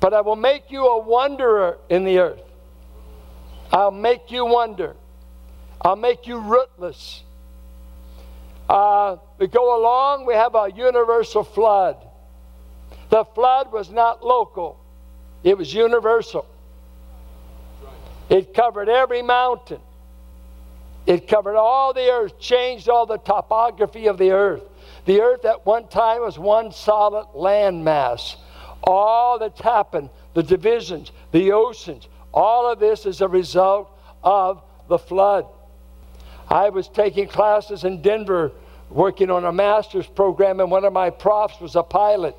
But 0.00 0.12
I 0.12 0.20
will 0.22 0.36
make 0.36 0.70
you 0.70 0.86
a 0.86 0.98
wanderer 0.98 1.78
in 1.88 2.04
the 2.04 2.18
earth. 2.18 2.42
I'll 3.74 3.90
make 3.90 4.30
you 4.30 4.46
wonder. 4.46 4.94
I'll 5.80 5.96
make 5.96 6.28
you 6.28 6.38
rootless. 6.38 7.24
Uh, 8.68 9.16
we 9.36 9.48
go 9.48 9.82
along, 9.82 10.26
we 10.26 10.34
have 10.34 10.54
a 10.54 10.70
universal 10.74 11.42
flood. 11.42 11.96
The 13.10 13.24
flood 13.24 13.72
was 13.72 13.90
not 13.90 14.24
local, 14.24 14.78
it 15.42 15.58
was 15.58 15.74
universal. 15.74 16.46
It 18.30 18.54
covered 18.54 18.88
every 18.88 19.22
mountain, 19.22 19.80
it 21.04 21.26
covered 21.26 21.56
all 21.56 21.92
the 21.92 22.08
earth, 22.10 22.38
changed 22.38 22.88
all 22.88 23.06
the 23.06 23.18
topography 23.18 24.06
of 24.06 24.18
the 24.18 24.30
earth. 24.30 24.62
The 25.04 25.20
earth 25.20 25.44
at 25.44 25.66
one 25.66 25.88
time 25.88 26.20
was 26.20 26.38
one 26.38 26.70
solid 26.70 27.26
landmass. 27.34 28.36
All 28.84 29.40
that's 29.40 29.60
happened, 29.60 30.10
the 30.32 30.44
divisions, 30.44 31.10
the 31.32 31.52
oceans, 31.52 32.06
all 32.34 32.70
of 32.70 32.80
this 32.80 33.06
is 33.06 33.20
a 33.20 33.28
result 33.28 33.90
of 34.22 34.60
the 34.88 34.98
flood. 34.98 35.46
I 36.48 36.68
was 36.68 36.88
taking 36.88 37.28
classes 37.28 37.84
in 37.84 38.02
Denver 38.02 38.52
working 38.90 39.30
on 39.30 39.44
a 39.44 39.52
master's 39.52 40.06
program, 40.06 40.60
and 40.60 40.70
one 40.70 40.84
of 40.84 40.92
my 40.92 41.10
profs 41.10 41.60
was 41.60 41.76
a 41.76 41.82
pilot. 41.82 42.36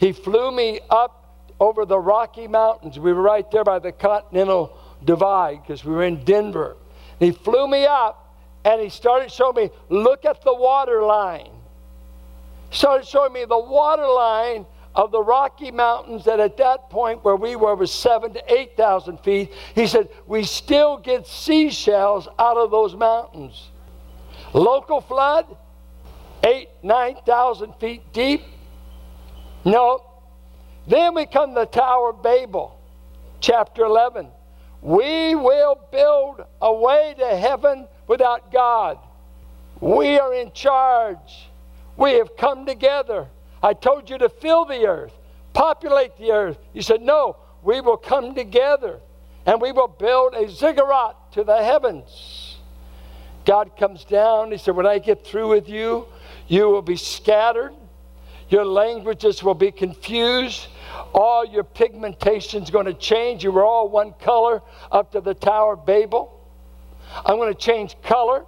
He 0.00 0.12
flew 0.12 0.50
me 0.50 0.80
up 0.90 1.44
over 1.60 1.84
the 1.84 1.98
Rocky 1.98 2.48
Mountains. 2.48 2.98
We 2.98 3.12
were 3.12 3.22
right 3.22 3.48
there 3.50 3.64
by 3.64 3.78
the 3.78 3.92
Continental 3.92 4.76
Divide 5.04 5.62
because 5.62 5.84
we 5.84 5.92
were 5.92 6.04
in 6.04 6.24
Denver. 6.24 6.76
He 7.18 7.30
flew 7.30 7.68
me 7.68 7.86
up 7.86 8.34
and 8.64 8.80
he 8.80 8.88
started 8.88 9.30
showing 9.30 9.56
me, 9.56 9.70
look 9.88 10.24
at 10.24 10.42
the 10.42 10.54
water 10.54 11.02
line. 11.02 11.50
Started 12.70 13.06
showing 13.06 13.32
me 13.32 13.44
the 13.44 13.58
water 13.58 14.06
line 14.06 14.66
of 14.96 15.12
the 15.12 15.22
Rocky 15.22 15.70
Mountains 15.70 16.24
that 16.24 16.40
at 16.40 16.56
that 16.56 16.88
point 16.88 17.22
where 17.22 17.36
we 17.36 17.54
were 17.54 17.74
was 17.74 17.92
seven 17.92 18.32
to 18.32 18.52
8,000 18.52 19.18
feet. 19.20 19.52
He 19.74 19.86
said, 19.86 20.08
we 20.26 20.42
still 20.42 20.96
get 20.96 21.26
seashells 21.26 22.26
out 22.38 22.56
of 22.56 22.70
those 22.70 22.96
mountains. 22.96 23.70
Local 24.54 25.02
flood, 25.02 25.54
eight, 26.42 26.70
9,000 26.82 27.74
feet 27.74 28.10
deep. 28.14 28.42
No. 29.66 30.02
Then 30.88 31.14
we 31.14 31.26
come 31.26 31.50
to 31.50 31.60
the 31.60 31.66
Tower 31.66 32.10
of 32.10 32.22
Babel, 32.22 32.80
chapter 33.40 33.84
11. 33.84 34.28
We 34.80 35.34
will 35.34 35.78
build 35.92 36.42
a 36.62 36.72
way 36.72 37.14
to 37.18 37.36
heaven 37.36 37.86
without 38.06 38.50
God. 38.50 38.98
We 39.78 40.18
are 40.18 40.32
in 40.32 40.52
charge. 40.52 41.50
We 41.98 42.12
have 42.14 42.34
come 42.38 42.64
together. 42.64 43.28
I 43.66 43.72
told 43.72 44.08
you 44.08 44.16
to 44.18 44.28
fill 44.28 44.64
the 44.64 44.86
earth, 44.86 45.12
populate 45.52 46.16
the 46.18 46.30
earth. 46.30 46.56
You 46.72 46.82
said, 46.82 47.02
No, 47.02 47.36
we 47.64 47.80
will 47.80 47.96
come 47.96 48.32
together 48.32 49.00
and 49.44 49.60
we 49.60 49.72
will 49.72 49.88
build 49.88 50.34
a 50.34 50.48
ziggurat 50.48 51.16
to 51.32 51.42
the 51.42 51.64
heavens. 51.64 52.58
God 53.44 53.76
comes 53.76 54.04
down. 54.04 54.52
He 54.52 54.58
said, 54.58 54.76
When 54.76 54.86
I 54.86 55.00
get 55.00 55.26
through 55.26 55.48
with 55.48 55.68
you, 55.68 56.06
you 56.46 56.68
will 56.68 56.80
be 56.80 56.94
scattered. 56.94 57.72
Your 58.50 58.64
languages 58.64 59.42
will 59.42 59.54
be 59.54 59.72
confused. 59.72 60.68
All 61.12 61.44
your 61.44 61.64
pigmentation 61.64 62.62
is 62.62 62.70
going 62.70 62.86
to 62.86 62.94
change. 62.94 63.42
You 63.42 63.50
were 63.50 63.64
all 63.64 63.88
one 63.88 64.12
color 64.20 64.62
up 64.92 65.10
to 65.10 65.20
the 65.20 65.34
Tower 65.34 65.72
of 65.72 65.84
Babel. 65.84 66.40
I'm 67.24 67.34
going 67.36 67.52
to 67.52 67.58
change 67.58 67.96
color. 68.04 68.44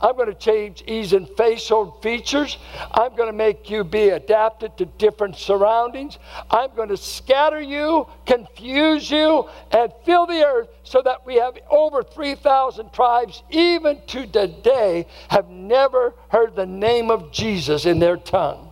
I'm 0.00 0.16
going 0.16 0.28
to 0.28 0.34
change 0.34 0.82
even 0.86 1.26
facial 1.26 1.92
features. 2.00 2.56
I'm 2.92 3.14
going 3.16 3.28
to 3.28 3.36
make 3.36 3.68
you 3.68 3.84
be 3.84 4.08
adapted 4.08 4.76
to 4.78 4.86
different 4.86 5.36
surroundings. 5.36 6.18
I'm 6.50 6.74
going 6.74 6.88
to 6.88 6.96
scatter 6.96 7.60
you, 7.60 8.06
confuse 8.24 9.10
you, 9.10 9.48
and 9.72 9.92
fill 10.04 10.26
the 10.26 10.44
earth 10.44 10.68
so 10.84 11.02
that 11.02 11.26
we 11.26 11.36
have 11.36 11.58
over 11.70 12.02
3,000 12.02 12.92
tribes, 12.92 13.42
even 13.50 14.00
to 14.06 14.26
today, 14.26 15.06
have 15.28 15.48
never 15.48 16.14
heard 16.30 16.56
the 16.56 16.66
name 16.66 17.10
of 17.10 17.30
Jesus 17.30 17.84
in 17.84 17.98
their 17.98 18.16
tongue. 18.16 18.68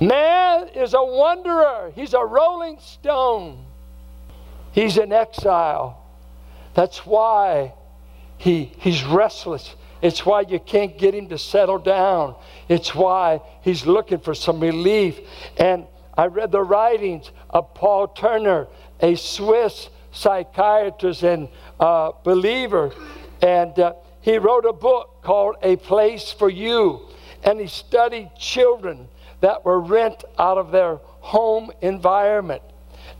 Man 0.00 0.68
is 0.68 0.94
a 0.94 1.02
wanderer, 1.02 1.92
he's 1.94 2.14
a 2.14 2.24
rolling 2.24 2.78
stone, 2.80 3.64
he's 4.72 4.96
in 4.96 5.12
exile. 5.12 6.06
That's 6.74 7.04
why 7.04 7.74
he, 8.36 8.72
he's 8.78 9.02
restless. 9.02 9.74
It's 10.00 10.24
why 10.24 10.42
you 10.42 10.60
can't 10.60 10.96
get 10.96 11.14
him 11.14 11.28
to 11.28 11.38
settle 11.38 11.78
down. 11.78 12.36
It's 12.68 12.94
why 12.94 13.40
he's 13.62 13.86
looking 13.86 14.18
for 14.18 14.34
some 14.34 14.60
relief. 14.60 15.18
And 15.56 15.86
I 16.16 16.26
read 16.26 16.52
the 16.52 16.62
writings 16.62 17.30
of 17.50 17.74
Paul 17.74 18.08
Tournier, 18.08 18.68
a 19.00 19.16
Swiss 19.16 19.88
psychiatrist 20.12 21.22
and 21.22 21.48
uh, 21.80 22.12
believer. 22.24 22.92
And 23.42 23.78
uh, 23.78 23.94
he 24.20 24.38
wrote 24.38 24.66
a 24.66 24.72
book 24.72 25.22
called 25.22 25.56
A 25.62 25.76
Place 25.76 26.30
for 26.30 26.48
You. 26.48 27.08
And 27.44 27.60
he 27.60 27.66
studied 27.66 28.30
children 28.36 29.08
that 29.40 29.64
were 29.64 29.80
rent 29.80 30.24
out 30.38 30.58
of 30.58 30.70
their 30.72 30.96
home 31.20 31.70
environment 31.80 32.62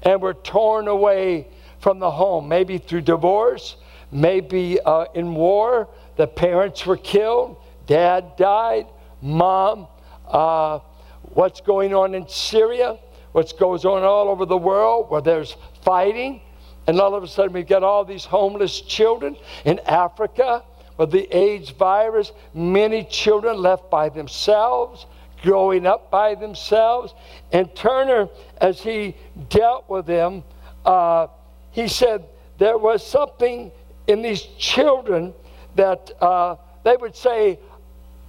and 0.02 0.20
were 0.20 0.34
torn 0.34 0.88
away 0.88 1.48
from 1.80 1.98
the 1.98 2.10
home, 2.10 2.48
maybe 2.48 2.78
through 2.78 3.02
divorce, 3.02 3.76
maybe 4.10 4.80
uh, 4.80 5.06
in 5.14 5.34
war, 5.34 5.88
the 6.18 6.26
parents 6.26 6.84
were 6.84 6.96
killed, 6.96 7.56
dad 7.86 8.36
died, 8.36 8.88
mom, 9.22 9.86
uh, 10.26 10.80
what's 11.22 11.60
going 11.60 11.94
on 11.94 12.12
in 12.12 12.28
Syria, 12.28 12.98
what's 13.30 13.52
goes 13.52 13.84
on 13.84 14.02
all 14.02 14.28
over 14.28 14.44
the 14.44 14.56
world? 14.56 15.10
Where 15.10 15.22
there's 15.22 15.56
fighting, 15.82 16.40
and 16.88 17.00
all 17.00 17.14
of 17.14 17.22
a 17.22 17.28
sudden 17.28 17.52
we've 17.52 17.68
got 17.68 17.84
all 17.84 18.04
these 18.04 18.24
homeless 18.24 18.80
children 18.80 19.36
in 19.64 19.78
Africa 19.86 20.64
with 20.96 21.12
the 21.12 21.34
AIDS 21.34 21.70
virus, 21.70 22.32
many 22.52 23.04
children 23.04 23.56
left 23.56 23.88
by 23.88 24.08
themselves, 24.08 25.06
growing 25.42 25.86
up 25.86 26.10
by 26.10 26.34
themselves. 26.34 27.14
And 27.52 27.72
Tournier, 27.76 28.28
as 28.60 28.80
he 28.80 29.14
dealt 29.50 29.88
with 29.88 30.06
them, 30.06 30.42
uh, 30.84 31.28
he 31.70 31.86
said 31.86 32.24
there 32.58 32.76
was 32.76 33.06
something 33.06 33.70
in 34.08 34.20
these 34.20 34.42
children 34.58 35.32
that 35.76 36.10
uh, 36.20 36.56
they 36.84 36.96
would 36.96 37.14
say, 37.14 37.58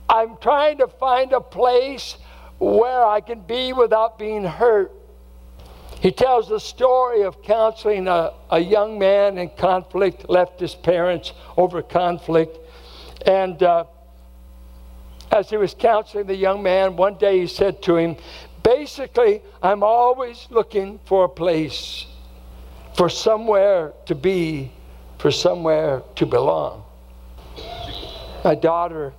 I'm 0.10 0.38
trying 0.38 0.80
to 0.80 0.88
find 0.88 1.34
a 1.34 1.42
place 1.42 2.18
where 2.58 3.06
I 3.06 3.22
can 3.22 3.42
be 3.42 3.74
without 3.74 4.18
being 4.18 4.44
hurt. 4.44 4.92
He 6.02 6.12
tells 6.12 6.50
the 6.50 6.60
story 6.60 7.24
of 7.24 7.42
counseling 7.42 8.08
a, 8.08 8.34
a 8.50 8.60
young 8.60 8.98
man 8.98 9.38
in 9.38 9.50
conflict, 9.50 10.30
left 10.30 10.60
his 10.60 10.74
parents 10.74 11.34
over 11.58 11.82
conflict. 11.82 12.58
And 13.26 13.62
uh, 13.62 13.86
as 15.32 15.50
he 15.50 15.58
was 15.58 15.74
counseling 15.74 16.26
the 16.26 16.36
young 16.36 16.64
man, 16.64 16.96
one 16.96 17.16
day 17.16 17.42
he 17.42 17.48
said 17.48 17.82
to 17.84 17.98
him, 17.98 18.16
Basically, 18.64 19.42
I'm 19.62 19.84
always 19.84 20.48
looking 20.50 21.00
for 21.06 21.26
a 21.26 21.30
place, 21.30 22.06
for 22.96 23.10
somewhere 23.10 23.94
to 24.06 24.16
be, 24.16 24.72
for 25.18 25.32
somewhere 25.32 26.02
to 26.16 26.26
belong 26.26 26.84
my 28.44 28.56
daughter 28.56 29.14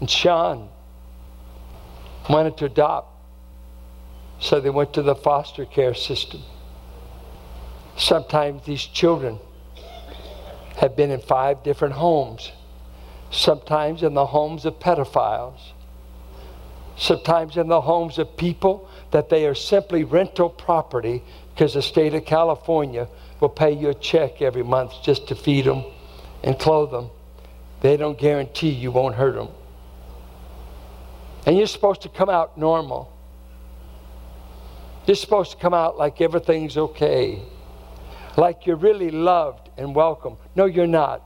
and 0.00 0.10
Sean 0.10 0.68
wanted 2.28 2.56
to 2.58 2.66
adopt. 2.66 3.12
So 4.38 4.60
they 4.60 4.70
went 4.70 4.92
to 4.94 5.02
the 5.02 5.14
foster 5.14 5.64
care 5.64 5.94
system. 5.94 6.42
Sometimes 7.96 8.64
these 8.66 8.82
children 8.82 9.38
have 10.76 10.94
been 10.94 11.10
in 11.10 11.20
five 11.20 11.62
different 11.62 11.94
homes, 11.94 12.52
sometimes 13.30 14.02
in 14.02 14.12
the 14.12 14.26
homes 14.26 14.66
of 14.66 14.78
pedophiles, 14.78 15.72
sometimes 16.98 17.56
in 17.56 17.68
the 17.68 17.80
homes 17.80 18.18
of 18.18 18.36
people 18.36 18.88
that 19.10 19.30
they 19.30 19.46
are 19.46 19.54
simply 19.54 20.04
rental 20.04 20.50
property 20.50 21.22
because 21.54 21.72
the 21.72 21.80
state 21.80 22.12
of 22.12 22.26
California 22.26 23.08
will 23.40 23.48
pay 23.48 23.72
you 23.72 23.88
a 23.88 23.94
check 23.94 24.42
every 24.42 24.62
month 24.62 24.92
just 25.02 25.28
to 25.28 25.34
feed 25.34 25.64
them 25.64 25.82
and 26.44 26.58
clothe 26.58 26.90
them. 26.90 27.08
They 27.86 27.96
don't 27.96 28.18
guarantee 28.18 28.70
you 28.70 28.90
won't 28.90 29.14
hurt 29.14 29.36
them. 29.36 29.46
And 31.46 31.56
you're 31.56 31.68
supposed 31.68 32.02
to 32.02 32.08
come 32.08 32.28
out 32.28 32.58
normal. 32.58 33.12
You're 35.06 35.14
supposed 35.14 35.52
to 35.52 35.56
come 35.56 35.72
out 35.72 35.96
like 35.96 36.20
everything's 36.20 36.76
okay, 36.76 37.40
like 38.36 38.66
you're 38.66 38.74
really 38.74 39.12
loved 39.12 39.70
and 39.76 39.94
welcome. 39.94 40.36
No, 40.56 40.64
you're 40.64 40.88
not. 40.88 41.22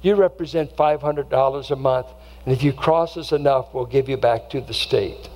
You 0.00 0.14
represent 0.14 0.74
$500 0.74 1.70
a 1.70 1.76
month, 1.76 2.06
and 2.46 2.54
if 2.54 2.62
you 2.62 2.72
cross 2.72 3.18
us 3.18 3.32
enough, 3.32 3.74
we'll 3.74 3.84
give 3.84 4.08
you 4.08 4.16
back 4.16 4.48
to 4.48 4.62
the 4.62 4.72
state. 4.72 5.28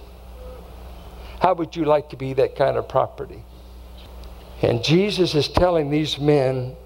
How 1.40 1.52
would 1.52 1.76
you 1.76 1.84
like 1.84 2.08
to 2.08 2.16
be 2.16 2.32
that 2.32 2.56
kind 2.56 2.78
of 2.78 2.88
property? 2.88 3.44
And 4.62 4.82
Jesus 4.82 5.34
is 5.34 5.48
telling 5.48 5.90
these 5.90 6.18
men 6.18 6.76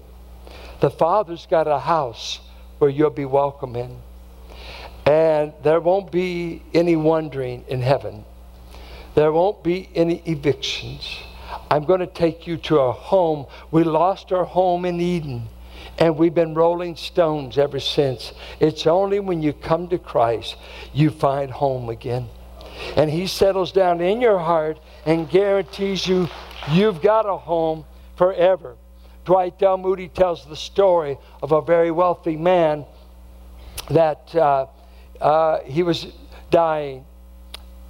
the 0.81 0.89
Father's 0.89 1.45
got 1.45 1.69
a 1.69 1.79
house 1.79 2.41
where 2.79 2.89
you'll 2.89 3.09
be 3.09 3.25
welcome 3.25 3.75
in. 3.75 3.97
And 5.05 5.53
there 5.63 5.79
won't 5.79 6.11
be 6.11 6.61
any 6.73 6.95
wandering 6.95 7.63
in 7.67 7.81
heaven. 7.81 8.25
There 9.15 9.31
won't 9.31 9.63
be 9.63 9.89
any 9.95 10.21
evictions. 10.25 11.19
I'm 11.71 11.85
going 11.85 12.01
to 12.01 12.07
take 12.07 12.45
you 12.45 12.57
to 12.57 12.79
a 12.79 12.91
home. 12.91 13.45
We 13.71 13.83
lost 13.83 14.31
our 14.31 14.43
home 14.43 14.85
in 14.85 14.99
Eden, 14.99 15.47
and 15.97 16.17
we've 16.17 16.33
been 16.33 16.53
rolling 16.53 16.95
stones 16.95 17.57
ever 17.57 17.79
since. 17.79 18.33
It's 18.59 18.85
only 18.85 19.19
when 19.19 19.41
you 19.41 19.53
come 19.53 19.87
to 19.89 19.97
Christ 19.97 20.55
you 20.93 21.09
find 21.09 21.51
home 21.51 21.89
again. 21.89 22.27
And 22.95 23.09
He 23.09 23.27
settles 23.27 23.71
down 23.71 24.01
in 24.01 24.21
your 24.21 24.37
heart 24.37 24.79
and 25.05 25.29
guarantees 25.29 26.05
you 26.05 26.27
you've 26.71 27.01
got 27.01 27.25
a 27.25 27.37
home 27.37 27.85
forever. 28.17 28.75
Dwight 29.27 29.61
L. 29.61 29.77
Moody 29.77 30.07
tells 30.07 30.45
the 30.45 30.55
story 30.55 31.17
of 31.43 31.51
a 31.51 31.61
very 31.61 31.91
wealthy 31.91 32.37
man 32.37 32.85
that 33.89 34.33
uh, 34.33 34.67
uh, 35.19 35.59
he 35.65 35.83
was 35.83 36.07
dying, 36.49 37.03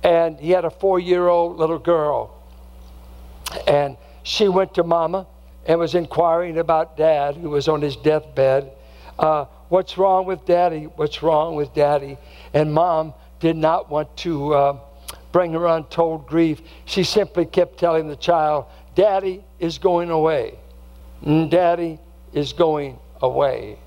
and 0.02 0.39
he 0.39 0.50
had 0.50 0.65
a 0.65 0.71
four 0.71 1.00
year 1.00 1.28
old 1.28 1.58
little 1.58 1.78
girl. 1.78 2.43
And 3.67 3.97
she 4.23 4.47
went 4.47 4.73
to 4.73 4.84
Mama 4.84 5.28
and 5.67 5.80
was 5.80 5.93
inquiring 5.93 6.58
about 6.58 6.97
Dad, 6.97 7.36
who 7.36 7.52
was 7.52 7.67
on 7.67 7.84
his 7.84 7.95
deathbed. 7.95 8.71
Uh, 9.19 9.45
What's 9.69 9.95
wrong 9.95 10.26
with 10.26 10.43
Daddy? 10.45 10.86
What's 10.95 11.21
wrong 11.21 11.56
with 11.56 11.71
Daddy? 11.76 12.17
And 12.54 12.73
Mom 12.73 13.13
did 13.39 13.58
not 13.58 13.91
want 13.91 14.15
to 14.17 14.56
uh, 14.56 14.80
bring 15.32 15.54
her 15.54 15.67
untold 15.67 16.26
grief. 16.26 16.62
She 16.86 17.04
simply 17.04 17.45
kept 17.45 17.78
telling 17.78 18.08
the 18.08 18.15
child, 18.15 18.65
Daddy 18.95 19.43
is 19.60 19.78
going 19.78 20.10
away. 20.10 20.58
Daddy 21.23 21.99
is 22.34 22.53
going 22.53 22.99
away. 23.21 23.80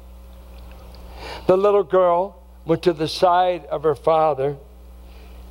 The 1.47 1.57
little 1.57 1.85
girl 1.85 2.43
went 2.64 2.83
to 2.85 2.93
the 2.93 3.09
side 3.09 3.66
of 3.66 3.83
her 3.83 3.95
father, 3.95 4.57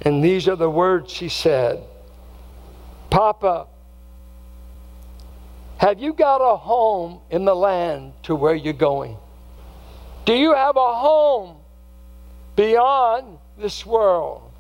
and 0.02 0.24
these 0.24 0.48
are 0.48 0.56
the 0.56 0.70
words 0.70 1.12
she 1.12 1.30
said 1.30 1.84
Papa, 3.10 3.68
have 5.78 6.00
you 6.00 6.14
got 6.14 6.38
a 6.38 6.58
home 6.58 7.22
in 7.30 7.46
the 7.46 7.56
land 7.56 8.14
to 8.24 8.36
where 8.36 8.54
you're 8.54 8.74
going? 8.74 9.18
Do 10.26 10.34
you 10.34 10.54
have 10.54 10.76
a 10.76 10.96
home 10.96 11.56
beyond 12.56 13.38
this 13.58 13.86
world? 13.86 14.52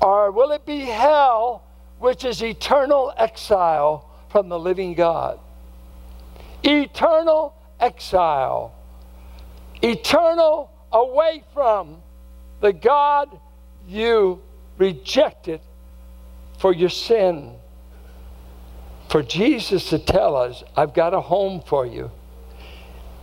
Or 0.00 0.30
will 0.30 0.52
it 0.52 0.64
be 0.64 0.80
hell, 0.80 1.64
which 1.98 2.24
is 2.24 2.42
eternal 2.42 3.12
exile 3.16 4.08
from 4.30 4.48
the 4.48 4.58
living 4.58 4.94
God? 4.94 5.38
Eternal 6.62 7.54
exile, 7.78 8.74
eternal 9.82 10.70
away 10.92 11.44
from 11.54 12.02
the 12.60 12.72
God 12.72 13.38
you 13.88 14.40
rejected 14.78 15.60
for 16.58 16.72
your 16.72 16.88
sin. 16.88 17.54
For 19.08 19.22
Jesus 19.22 19.88
to 19.90 19.98
tell 19.98 20.36
us, 20.36 20.62
I've 20.76 20.94
got 20.94 21.14
a 21.14 21.20
home 21.20 21.62
for 21.66 21.86
you. 21.86 22.10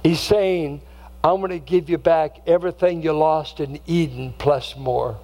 He's 0.03 0.19
saying, 0.19 0.81
I'm 1.23 1.37
going 1.37 1.51
to 1.51 1.59
give 1.59 1.89
you 1.89 1.97
back 1.97 2.41
everything 2.47 3.03
you 3.03 3.13
lost 3.13 3.59
in 3.59 3.79
Eden 3.85 4.33
plus 4.37 4.75
more. 4.75 5.19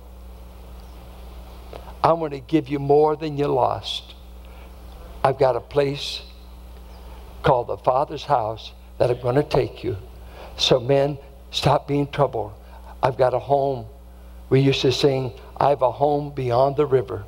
I'm 2.04 2.20
going 2.20 2.32
to 2.32 2.40
give 2.40 2.68
you 2.70 2.80
more 2.80 3.16
than 3.16 3.38
you 3.38 3.48
lost. 3.48 4.16
I've 5.24 5.40
got 5.40 5.56
a 5.56 5.62
place 5.62 6.22
called 7.44 7.68
the 7.68 7.78
Father's 7.78 8.24
house 8.24 8.72
that 8.98 9.12
I'm 9.12 9.22
going 9.22 9.36
to 9.36 9.44
take 9.44 9.84
you. 9.84 9.98
So, 10.58 10.80
men, 10.80 11.18
stop 11.52 11.88
being 11.88 12.08
troubled. 12.08 12.54
I've 13.02 13.18
got 13.18 13.34
a 13.34 13.40
home. 13.40 13.86
We 14.50 14.62
used 14.62 14.82
to 14.82 14.92
sing, 14.92 15.34
I 15.58 15.70
have 15.70 15.82
a 15.82 15.92
home 15.92 16.34
beyond 16.34 16.78
the 16.78 16.86
river. 16.86 17.26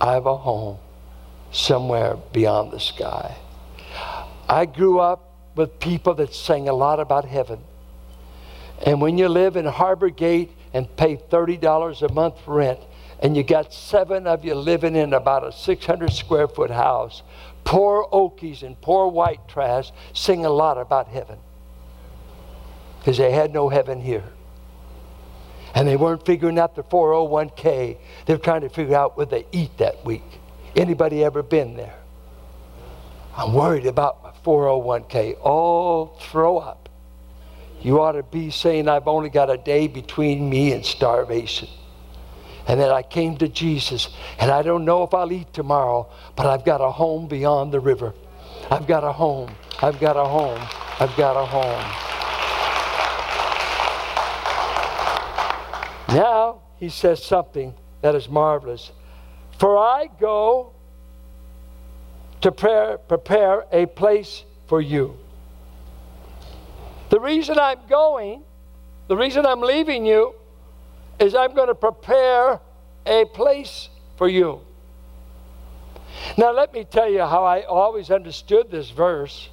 I 0.00 0.14
have 0.14 0.26
a 0.26 0.36
home 0.36 0.78
somewhere 1.52 2.16
beyond 2.32 2.72
the 2.72 2.80
sky. 2.80 3.36
I 4.48 4.66
grew 4.66 5.00
up 5.00 5.32
with 5.54 5.80
people 5.80 6.14
that 6.14 6.34
sang 6.34 6.68
a 6.68 6.72
lot 6.72 7.00
about 7.00 7.24
heaven. 7.24 7.60
And 8.84 9.00
when 9.00 9.16
you 9.18 9.28
live 9.28 9.56
in 9.56 9.64
Harbor 9.64 10.10
Gate 10.10 10.52
and 10.72 10.94
pay 10.96 11.16
$30 11.16 12.02
a 12.02 12.12
month 12.12 12.36
rent, 12.46 12.80
and 13.20 13.36
you 13.36 13.42
got 13.42 13.72
seven 13.72 14.26
of 14.26 14.44
you 14.44 14.54
living 14.54 14.94
in 14.94 15.14
about 15.14 15.46
a 15.46 15.52
600 15.52 16.12
square 16.12 16.46
foot 16.46 16.70
house, 16.70 17.22
poor 17.66 18.06
Okies 18.12 18.62
and 18.62 18.80
poor 18.80 19.08
white 19.08 19.46
trash 19.48 19.92
sing 20.14 20.46
a 20.46 20.50
lot 20.50 20.78
about 20.78 21.08
heaven. 21.08 21.38
Because 23.00 23.18
they 23.18 23.32
had 23.32 23.52
no 23.52 23.68
heaven 23.68 24.00
here. 24.00 24.24
And 25.74 25.86
they 25.86 25.96
weren't 25.96 26.24
figuring 26.24 26.58
out 26.58 26.74
the 26.74 26.84
401k. 26.84 27.98
They're 28.24 28.38
trying 28.38 28.62
to 28.62 28.70
figure 28.70 28.96
out 28.96 29.18
what 29.18 29.28
they 29.28 29.44
eat 29.52 29.76
that 29.78 30.02
week. 30.06 30.22
Anybody 30.74 31.22
ever 31.22 31.42
been 31.42 31.76
there? 31.76 31.94
I'm 33.36 33.52
worried 33.52 33.86
about 33.86 34.22
my 34.22 34.30
401k. 34.44 35.36
Oh, 35.44 36.06
throw 36.20 36.58
up. 36.58 36.88
You 37.82 38.00
ought 38.00 38.12
to 38.12 38.22
be 38.22 38.50
saying, 38.50 38.88
I've 38.88 39.08
only 39.08 39.28
got 39.28 39.50
a 39.50 39.58
day 39.58 39.86
between 39.86 40.48
me 40.48 40.72
and 40.72 40.84
starvation. 40.84 41.68
And 42.68 42.80
then 42.80 42.90
I 42.90 43.02
came 43.02 43.36
to 43.38 43.48
Jesus, 43.48 44.08
and 44.38 44.50
I 44.50 44.62
don't 44.62 44.84
know 44.84 45.04
if 45.04 45.14
I'll 45.14 45.30
eat 45.30 45.52
tomorrow, 45.52 46.08
but 46.34 46.46
I've 46.46 46.64
got 46.64 46.80
a 46.80 46.90
home 46.90 47.28
beyond 47.28 47.72
the 47.72 47.80
river. 47.80 48.12
I've 48.70 48.86
got 48.86 49.04
a 49.04 49.12
home. 49.12 49.50
I've 49.80 50.00
got 50.00 50.16
a 50.16 50.24
home. 50.24 50.60
I've 50.98 51.16
got 51.16 51.36
a 51.36 51.44
home. 51.46 52.06
Now 56.08 56.60
he 56.78 56.88
says 56.88 57.22
something 57.22 57.74
that 58.02 58.14
is 58.14 58.28
marvelous. 58.28 58.90
For 59.58 59.78
I 59.78 60.08
go 60.20 60.72
to 62.40 62.52
prepare, 62.52 62.98
prepare 62.98 63.64
a 63.72 63.86
place 63.86 64.44
for 64.66 64.80
you. 64.80 65.16
The 67.10 67.20
reason 67.20 67.58
I'm 67.58 67.78
going, 67.88 68.42
the 69.08 69.16
reason 69.16 69.46
I'm 69.46 69.60
leaving 69.60 70.04
you, 70.04 70.34
is 71.18 71.34
I'm 71.34 71.54
going 71.54 71.68
to 71.68 71.74
prepare 71.74 72.60
a 73.06 73.24
place 73.26 73.88
for 74.16 74.28
you. 74.28 74.60
Now, 76.36 76.52
let 76.52 76.72
me 76.72 76.84
tell 76.84 77.10
you 77.10 77.20
how 77.20 77.44
I 77.44 77.62
always 77.62 78.10
understood 78.10 78.70
this 78.70 78.90
verse. 78.90 79.48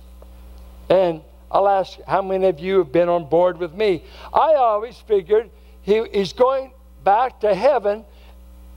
And 0.90 1.22
I'll 1.52 1.68
ask 1.68 2.00
how 2.08 2.22
many 2.22 2.48
of 2.48 2.60
you 2.60 2.80
have 2.80 2.92
been 2.92 3.10
on 3.10 3.30
board 3.30 3.58
with 3.58 3.74
me. 3.74 4.04
I 4.34 4.56
always 4.56 4.98
figured 4.98 5.50
he, 5.82 6.04
he's 6.12 6.34
going 6.34 6.74
back 7.04 7.42
to 7.42 7.54
heaven, 7.54 8.06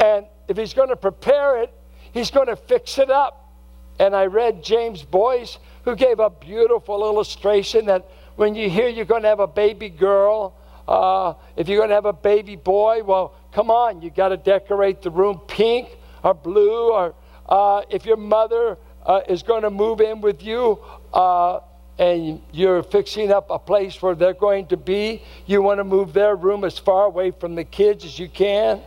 and 0.01 0.27
if 0.49 0.57
he's 0.57 0.75
going 0.75 0.88
to 0.88 0.96
prepare 0.96 1.62
it, 1.62 1.72
he's 2.12 2.31
going 2.31 2.49
to 2.49 2.57
fix 2.57 2.99
it 2.99 3.11
up. 3.11 3.55
And 3.99 4.14
I 4.14 4.27
read 4.27 4.62
James 4.62 5.03
Boice, 5.03 5.59
who 5.85 5.96
gave 5.96 6.18
a 6.18 6.29
beautiful 6.29 7.05
illustration 7.05 7.87
that 7.87 8.07
when 8.37 8.55
you 8.55 8.68
hear 8.68 8.88
you're 8.88 9.07
going 9.07 9.22
to 9.22 9.29
have 9.29 9.40
a 9.40 9.46
baby 9.46 9.88
girl, 9.88 10.55
uh, 10.88 11.35
if 11.57 11.68
you're 11.68 11.79
going 11.79 11.88
to 11.88 11.94
have 11.94 12.07
a 12.07 12.12
baby 12.12 12.57
boy, 12.57 13.03
well, 13.03 13.35
come 13.53 13.70
on, 13.70 14.03
you 14.03 14.11
got 14.11 14.29
to 14.29 14.37
decorate 14.37 15.03
the 15.03 15.11
room 15.11 15.40
pink 15.49 15.88
or 16.22 16.35
blue. 16.35 16.92
Or 16.92 17.14
uh, 17.49 17.83
if 17.90 18.07
your 18.07 18.16
mother 18.16 18.79
uh, 19.05 19.20
is 19.29 19.42
going 19.42 19.62
to 19.62 19.70
move 19.70 20.01
in 20.01 20.20
with 20.20 20.42
you 20.42 20.79
uh, 21.12 21.61
and 21.99 22.40
you're 22.53 22.83
fixing 22.83 23.33
up 23.33 23.51
a 23.51 23.59
place 23.59 24.01
where 24.01 24.14
they're 24.14 24.35
going 24.35 24.66
to 24.66 24.77
be, 24.77 25.22
you 25.46 25.62
want 25.62 25.79
to 25.79 25.85
move 25.85 26.12
their 26.12 26.37
room 26.37 26.64
as 26.64 26.79
far 26.79 27.07
away 27.07 27.31
from 27.31 27.55
the 27.55 27.64
kids 27.64 28.05
as 28.05 28.18
you 28.18 28.29
can. 28.29 28.81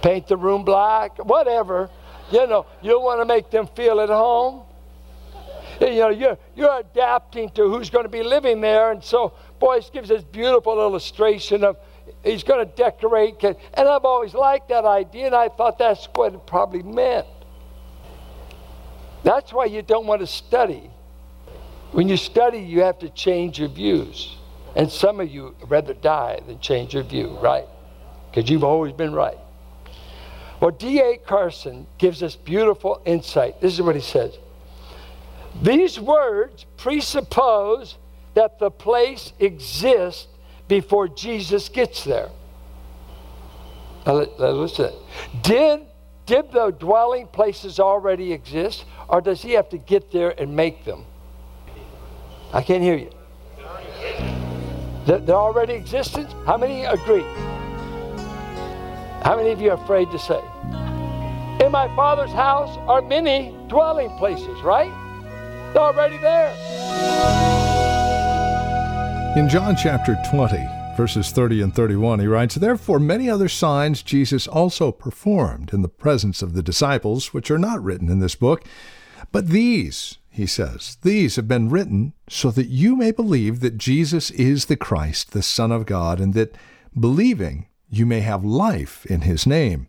Paint 0.00 0.26
the 0.26 0.36
room 0.36 0.64
black, 0.64 1.18
whatever. 1.24 1.90
You 2.30 2.46
know, 2.46 2.66
you 2.80 2.98
want 3.00 3.20
to 3.20 3.24
make 3.24 3.50
them 3.50 3.66
feel 3.76 4.00
at 4.00 4.08
home. 4.08 4.62
You 5.80 5.96
know, 5.96 6.08
you're, 6.10 6.38
you're 6.54 6.78
adapting 6.78 7.50
to 7.50 7.68
who's 7.68 7.90
going 7.90 8.04
to 8.04 8.08
be 8.08 8.22
living 8.22 8.60
there. 8.60 8.90
And 8.90 9.02
so 9.02 9.34
Boice 9.62 9.90
gives 9.90 10.08
this 10.08 10.24
beautiful 10.24 10.80
illustration 10.80 11.62
of 11.62 11.76
he's 12.24 12.42
going 12.42 12.68
to 12.68 12.74
decorate. 12.74 13.44
And 13.44 13.56
I've 13.88 14.04
always 14.04 14.34
liked 14.34 14.70
that 14.70 14.84
idea, 14.84 15.26
and 15.26 15.36
I 15.36 15.50
thought 15.50 15.78
that's 15.78 16.06
what 16.16 16.34
it 16.34 16.44
probably 16.48 16.82
meant. 16.82 17.28
That's 19.22 19.52
why 19.52 19.66
you 19.66 19.82
don't 19.82 20.08
want 20.08 20.20
to 20.20 20.26
study. 20.26 20.90
When 21.92 22.08
you 22.08 22.16
study, 22.16 22.58
you 22.58 22.80
have 22.80 22.98
to 22.98 23.08
change 23.10 23.60
your 23.60 23.68
views. 23.68 24.36
And 24.74 24.90
some 24.90 25.20
of 25.20 25.30
you 25.30 25.54
rather 25.68 25.94
die 25.94 26.40
than 26.44 26.58
change 26.58 26.94
your 26.94 27.04
view, 27.04 27.38
right? 27.40 27.66
Because 28.32 28.50
you've 28.50 28.64
always 28.64 28.92
been 28.92 29.14
right. 29.14 29.38
Well, 30.58 30.72
D.A. 30.72 31.18
Carson 31.18 31.86
gives 31.98 32.20
us 32.24 32.34
beautiful 32.34 33.00
insight. 33.04 33.60
This 33.60 33.74
is 33.74 33.82
what 33.82 33.94
he 33.94 34.00
says 34.00 34.36
These 35.62 36.00
words 36.00 36.66
presuppose 36.76 37.96
that 38.34 38.58
the 38.58 38.70
place 38.70 39.32
exists 39.38 40.28
before 40.68 41.08
Jesus 41.08 41.68
gets 41.68 42.04
there. 42.04 42.30
Now, 44.06 44.14
listen. 44.14 44.92
Did, 45.42 45.82
did 46.26 46.50
the 46.50 46.70
dwelling 46.70 47.26
places 47.26 47.78
already 47.78 48.32
exist, 48.32 48.84
or 49.08 49.20
does 49.20 49.42
he 49.42 49.52
have 49.52 49.68
to 49.70 49.78
get 49.78 50.10
there 50.10 50.38
and 50.40 50.56
make 50.56 50.84
them? 50.84 51.04
I 52.52 52.62
can't 52.62 52.82
hear 52.82 52.96
you. 52.96 53.10
They're 55.06 55.34
already 55.34 55.74
existent? 55.74 56.32
How 56.46 56.56
many 56.56 56.84
agree? 56.84 57.24
How 59.24 59.36
many 59.36 59.50
of 59.50 59.60
you 59.60 59.70
are 59.70 59.82
afraid 59.82 60.10
to 60.10 60.18
say? 60.18 60.40
In 61.64 61.70
my 61.70 61.94
Father's 61.94 62.32
house 62.32 62.76
are 62.88 63.02
many 63.02 63.54
dwelling 63.68 64.10
places, 64.18 64.60
right? 64.62 64.90
They're 65.72 65.82
already 65.82 66.18
there. 66.18 67.61
In 69.34 69.48
John 69.48 69.76
chapter 69.76 70.18
20, 70.28 70.58
verses 70.94 71.30
30 71.30 71.62
and 71.62 71.74
31, 71.74 72.20
he 72.20 72.26
writes, 72.26 72.54
Therefore 72.56 73.00
many 73.00 73.30
other 73.30 73.48
signs 73.48 74.02
Jesus 74.02 74.46
also 74.46 74.92
performed 74.92 75.72
in 75.72 75.80
the 75.80 75.88
presence 75.88 76.42
of 76.42 76.52
the 76.52 76.62
disciples, 76.62 77.32
which 77.32 77.50
are 77.50 77.58
not 77.58 77.82
written 77.82 78.10
in 78.10 78.18
this 78.18 78.34
book. 78.34 78.62
But 79.32 79.48
these, 79.48 80.18
he 80.28 80.44
says, 80.44 80.98
these 81.00 81.36
have 81.36 81.48
been 81.48 81.70
written 81.70 82.12
so 82.28 82.50
that 82.50 82.66
you 82.66 82.94
may 82.94 83.10
believe 83.10 83.60
that 83.60 83.78
Jesus 83.78 84.30
is 84.32 84.66
the 84.66 84.76
Christ, 84.76 85.32
the 85.32 85.42
Son 85.42 85.72
of 85.72 85.86
God, 85.86 86.20
and 86.20 86.34
that 86.34 86.54
believing 86.98 87.68
you 87.88 88.04
may 88.04 88.20
have 88.20 88.44
life 88.44 89.06
in 89.06 89.22
his 89.22 89.46
name. 89.46 89.88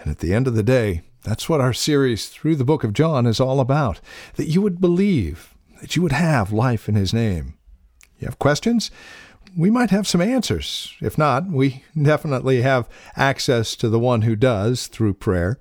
And 0.00 0.10
at 0.10 0.18
the 0.18 0.34
end 0.34 0.48
of 0.48 0.56
the 0.56 0.64
day, 0.64 1.02
that's 1.22 1.48
what 1.48 1.60
our 1.60 1.72
series 1.72 2.28
through 2.28 2.56
the 2.56 2.64
book 2.64 2.82
of 2.82 2.92
John 2.92 3.24
is 3.24 3.38
all 3.38 3.60
about 3.60 4.00
that 4.34 4.48
you 4.48 4.60
would 4.62 4.80
believe, 4.80 5.54
that 5.80 5.94
you 5.94 6.02
would 6.02 6.10
have 6.10 6.52
life 6.52 6.88
in 6.88 6.96
his 6.96 7.14
name. 7.14 7.54
You 8.18 8.26
have 8.26 8.38
questions? 8.38 8.90
We 9.56 9.70
might 9.70 9.90
have 9.90 10.06
some 10.06 10.20
answers. 10.20 10.94
If 11.00 11.18
not, 11.18 11.46
we 11.46 11.84
definitely 12.00 12.62
have 12.62 12.88
access 13.16 13.76
to 13.76 13.88
the 13.88 13.98
one 13.98 14.22
who 14.22 14.36
does 14.36 14.86
through 14.86 15.14
prayer. 15.14 15.60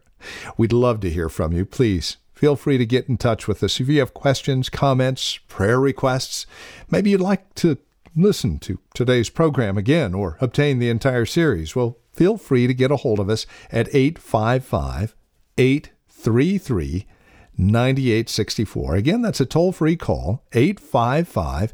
We'd 0.58 0.74
love 0.74 1.00
to 1.02 1.10
hear 1.10 1.30
from 1.30 1.52
you. 1.52 1.66
Please 1.66 2.18
feel 2.34 2.56
free 2.56 2.78
to 2.78 2.86
get 2.86 3.08
in 3.08 3.18
touch 3.18 3.48
with 3.48 3.64
us 3.64 3.80
if 3.80 3.88
you 3.88 4.00
have 4.00 4.14
questions, 4.14 4.70
comments, 4.70 5.38
prayer 5.48 5.80
requests. 5.80 6.46
Maybe 6.90 7.10
you'd 7.10 7.22
like 7.22 7.54
to 7.56 7.78
listen 8.16 8.60
to 8.60 8.80
today's 8.94 9.30
program 9.30 9.78
again 9.78 10.14
or 10.14 10.38
obtain 10.40 10.80
the 10.80 10.90
entire 10.90 11.26
series, 11.26 11.76
well, 11.76 11.98
feel 12.12 12.38
free 12.38 12.68
to 12.68 12.74
get 12.74 12.92
a 12.92 12.98
hold 12.98 13.20
of 13.20 13.30
us 13.30 13.46
at 13.72 13.94
855 13.94 15.16
833 15.58 17.08
9864. 17.56 18.96
Again, 18.96 19.22
that's 19.22 19.40
a 19.40 19.46
toll 19.46 19.72
free 19.72 19.96
call, 19.96 20.44
855 20.54 21.72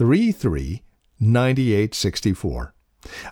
833 0.00 0.82
9864. 1.20 2.74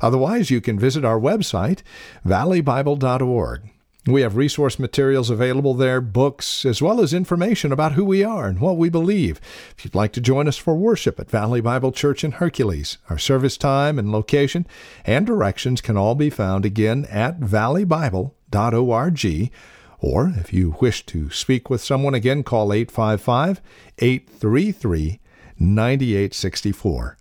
Otherwise, 0.00 0.50
you 0.50 0.60
can 0.60 0.78
visit 0.78 1.04
our 1.04 1.18
website, 1.18 1.82
valleybible.org. 2.26 3.70
We 4.04 4.22
have 4.22 4.34
resource 4.34 4.80
materials 4.80 5.30
available 5.30 5.74
there, 5.74 6.00
books, 6.00 6.64
as 6.64 6.82
well 6.82 7.00
as 7.00 7.14
information 7.14 7.70
about 7.70 7.92
who 7.92 8.04
we 8.04 8.24
are 8.24 8.48
and 8.48 8.58
what 8.58 8.76
we 8.76 8.88
believe. 8.88 9.40
If 9.76 9.84
you'd 9.84 9.94
like 9.94 10.12
to 10.14 10.20
join 10.20 10.48
us 10.48 10.56
for 10.56 10.74
worship 10.74 11.20
at 11.20 11.30
Valley 11.30 11.60
Bible 11.60 11.92
Church 11.92 12.24
in 12.24 12.32
Hercules, 12.32 12.98
our 13.08 13.18
service 13.18 13.56
time 13.56 14.00
and 14.00 14.10
location 14.10 14.66
and 15.04 15.24
directions 15.24 15.80
can 15.80 15.96
all 15.96 16.16
be 16.16 16.30
found 16.30 16.64
again 16.64 17.06
at 17.10 17.38
valleybible.org. 17.38 19.52
Or 20.00 20.32
if 20.36 20.52
you 20.52 20.76
wish 20.80 21.06
to 21.06 21.30
speak 21.30 21.70
with 21.70 21.80
someone 21.80 22.14
again, 22.14 22.42
call 22.42 22.72
855 22.72 23.60
833 23.98 25.20
9864. 25.58 27.16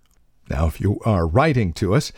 Now, 0.50 0.66
if 0.66 0.80
you 0.80 0.98
are 1.04 1.26
writing 1.26 1.72
to 1.74 1.94
us, 1.94 2.12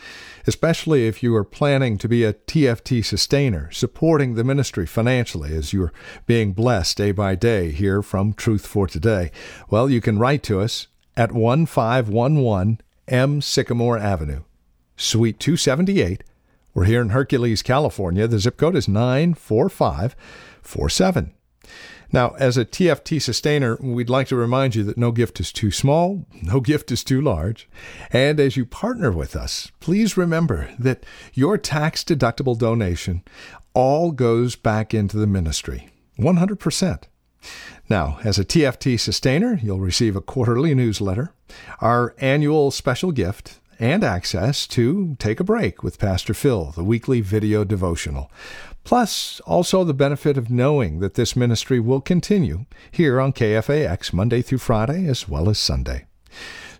especially 0.47 1.07
if 1.07 1.23
you 1.23 1.35
are 1.35 1.43
planning 1.43 1.97
to 1.99 2.09
be 2.09 2.23
a 2.23 2.33
TFT 2.33 3.05
sustainer, 3.05 3.69
supporting 3.71 4.33
the 4.33 4.43
ministry 4.43 4.85
financially 4.85 5.55
as 5.55 5.71
you're 5.71 5.93
being 6.25 6.51
blessed 6.51 6.97
day 6.97 7.11
by 7.11 7.35
day 7.35 7.71
here 7.71 8.01
from 8.01 8.33
Truth 8.33 8.65
for 8.65 8.87
Today, 8.87 9.31
well, 9.69 9.89
you 9.89 10.01
can 10.01 10.19
write 10.19 10.43
to 10.43 10.59
us 10.59 10.87
at 11.15 11.31
1511 11.31 12.81
M. 13.07 13.41
Sycamore 13.41 13.97
Avenue, 13.97 14.41
Suite 14.97 15.39
278. 15.39 16.23
We're 16.73 16.85
here 16.85 17.01
in 17.01 17.09
Hercules, 17.09 17.61
California. 17.61 18.27
The 18.27 18.39
zip 18.39 18.57
code 18.57 18.75
is 18.75 18.87
94547. 18.87 21.33
Now, 22.15 22.33
as 22.39 22.57
a 22.57 22.63
TFT 22.63 23.21
sustainer, 23.21 23.77
we'd 23.81 24.09
like 24.09 24.29
to 24.29 24.37
remind 24.37 24.73
you 24.73 24.83
that 24.83 24.97
no 24.97 25.11
gift 25.11 25.41
is 25.41 25.51
too 25.51 25.69
small, 25.69 26.25
no 26.41 26.61
gift 26.61 26.89
is 26.89 27.03
too 27.03 27.19
large. 27.19 27.67
And 28.09 28.39
as 28.39 28.55
you 28.55 28.65
partner 28.65 29.11
with 29.11 29.35
us, 29.35 29.69
please 29.81 30.15
remember 30.15 30.69
that 30.79 31.05
your 31.33 31.57
tax 31.57 32.05
deductible 32.05 32.57
donation 32.57 33.21
all 33.73 34.13
goes 34.13 34.55
back 34.55 34.93
into 34.93 35.17
the 35.17 35.27
ministry 35.27 35.89
100%. 36.17 37.03
Now, 37.89 38.17
as 38.23 38.39
a 38.39 38.45
TFT 38.45 38.97
sustainer, 38.97 39.59
you'll 39.61 39.81
receive 39.81 40.15
a 40.15 40.21
quarterly 40.21 40.73
newsletter, 40.73 41.33
our 41.81 42.15
annual 42.19 42.71
special 42.71 43.11
gift, 43.11 43.59
and 43.79 44.03
access 44.03 44.67
to 44.67 45.15
Take 45.19 45.39
a 45.39 45.43
Break 45.43 45.83
with 45.83 45.99
Pastor 45.99 46.33
Phil, 46.33 46.71
the 46.75 46.83
weekly 46.83 47.21
video 47.21 47.63
devotional. 47.63 48.31
Plus, 48.83 49.39
also 49.41 49.83
the 49.83 49.93
benefit 49.93 50.37
of 50.37 50.49
knowing 50.49 50.99
that 50.99 51.15
this 51.15 51.35
ministry 51.35 51.79
will 51.79 52.01
continue 52.01 52.65
here 52.91 53.19
on 53.19 53.33
KFAX 53.33 54.13
Monday 54.13 54.41
through 54.41 54.59
Friday 54.59 55.07
as 55.07 55.27
well 55.27 55.49
as 55.49 55.57
Sunday. 55.57 56.05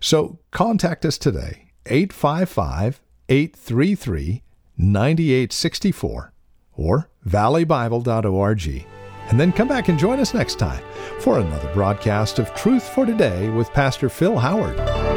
So 0.00 0.38
contact 0.50 1.04
us 1.04 1.18
today, 1.18 1.70
855 1.86 3.00
833 3.28 4.42
9864 4.78 6.32
or 6.74 7.08
valleybible.org. 7.26 8.86
And 9.28 9.40
then 9.40 9.52
come 9.52 9.66
back 9.66 9.88
and 9.88 9.98
join 9.98 10.20
us 10.20 10.34
next 10.34 10.58
time 10.58 10.84
for 11.18 11.40
another 11.40 11.72
broadcast 11.74 12.38
of 12.38 12.54
Truth 12.54 12.88
for 12.88 13.04
Today 13.04 13.50
with 13.50 13.72
Pastor 13.72 14.08
Phil 14.08 14.38
Howard. 14.38 15.15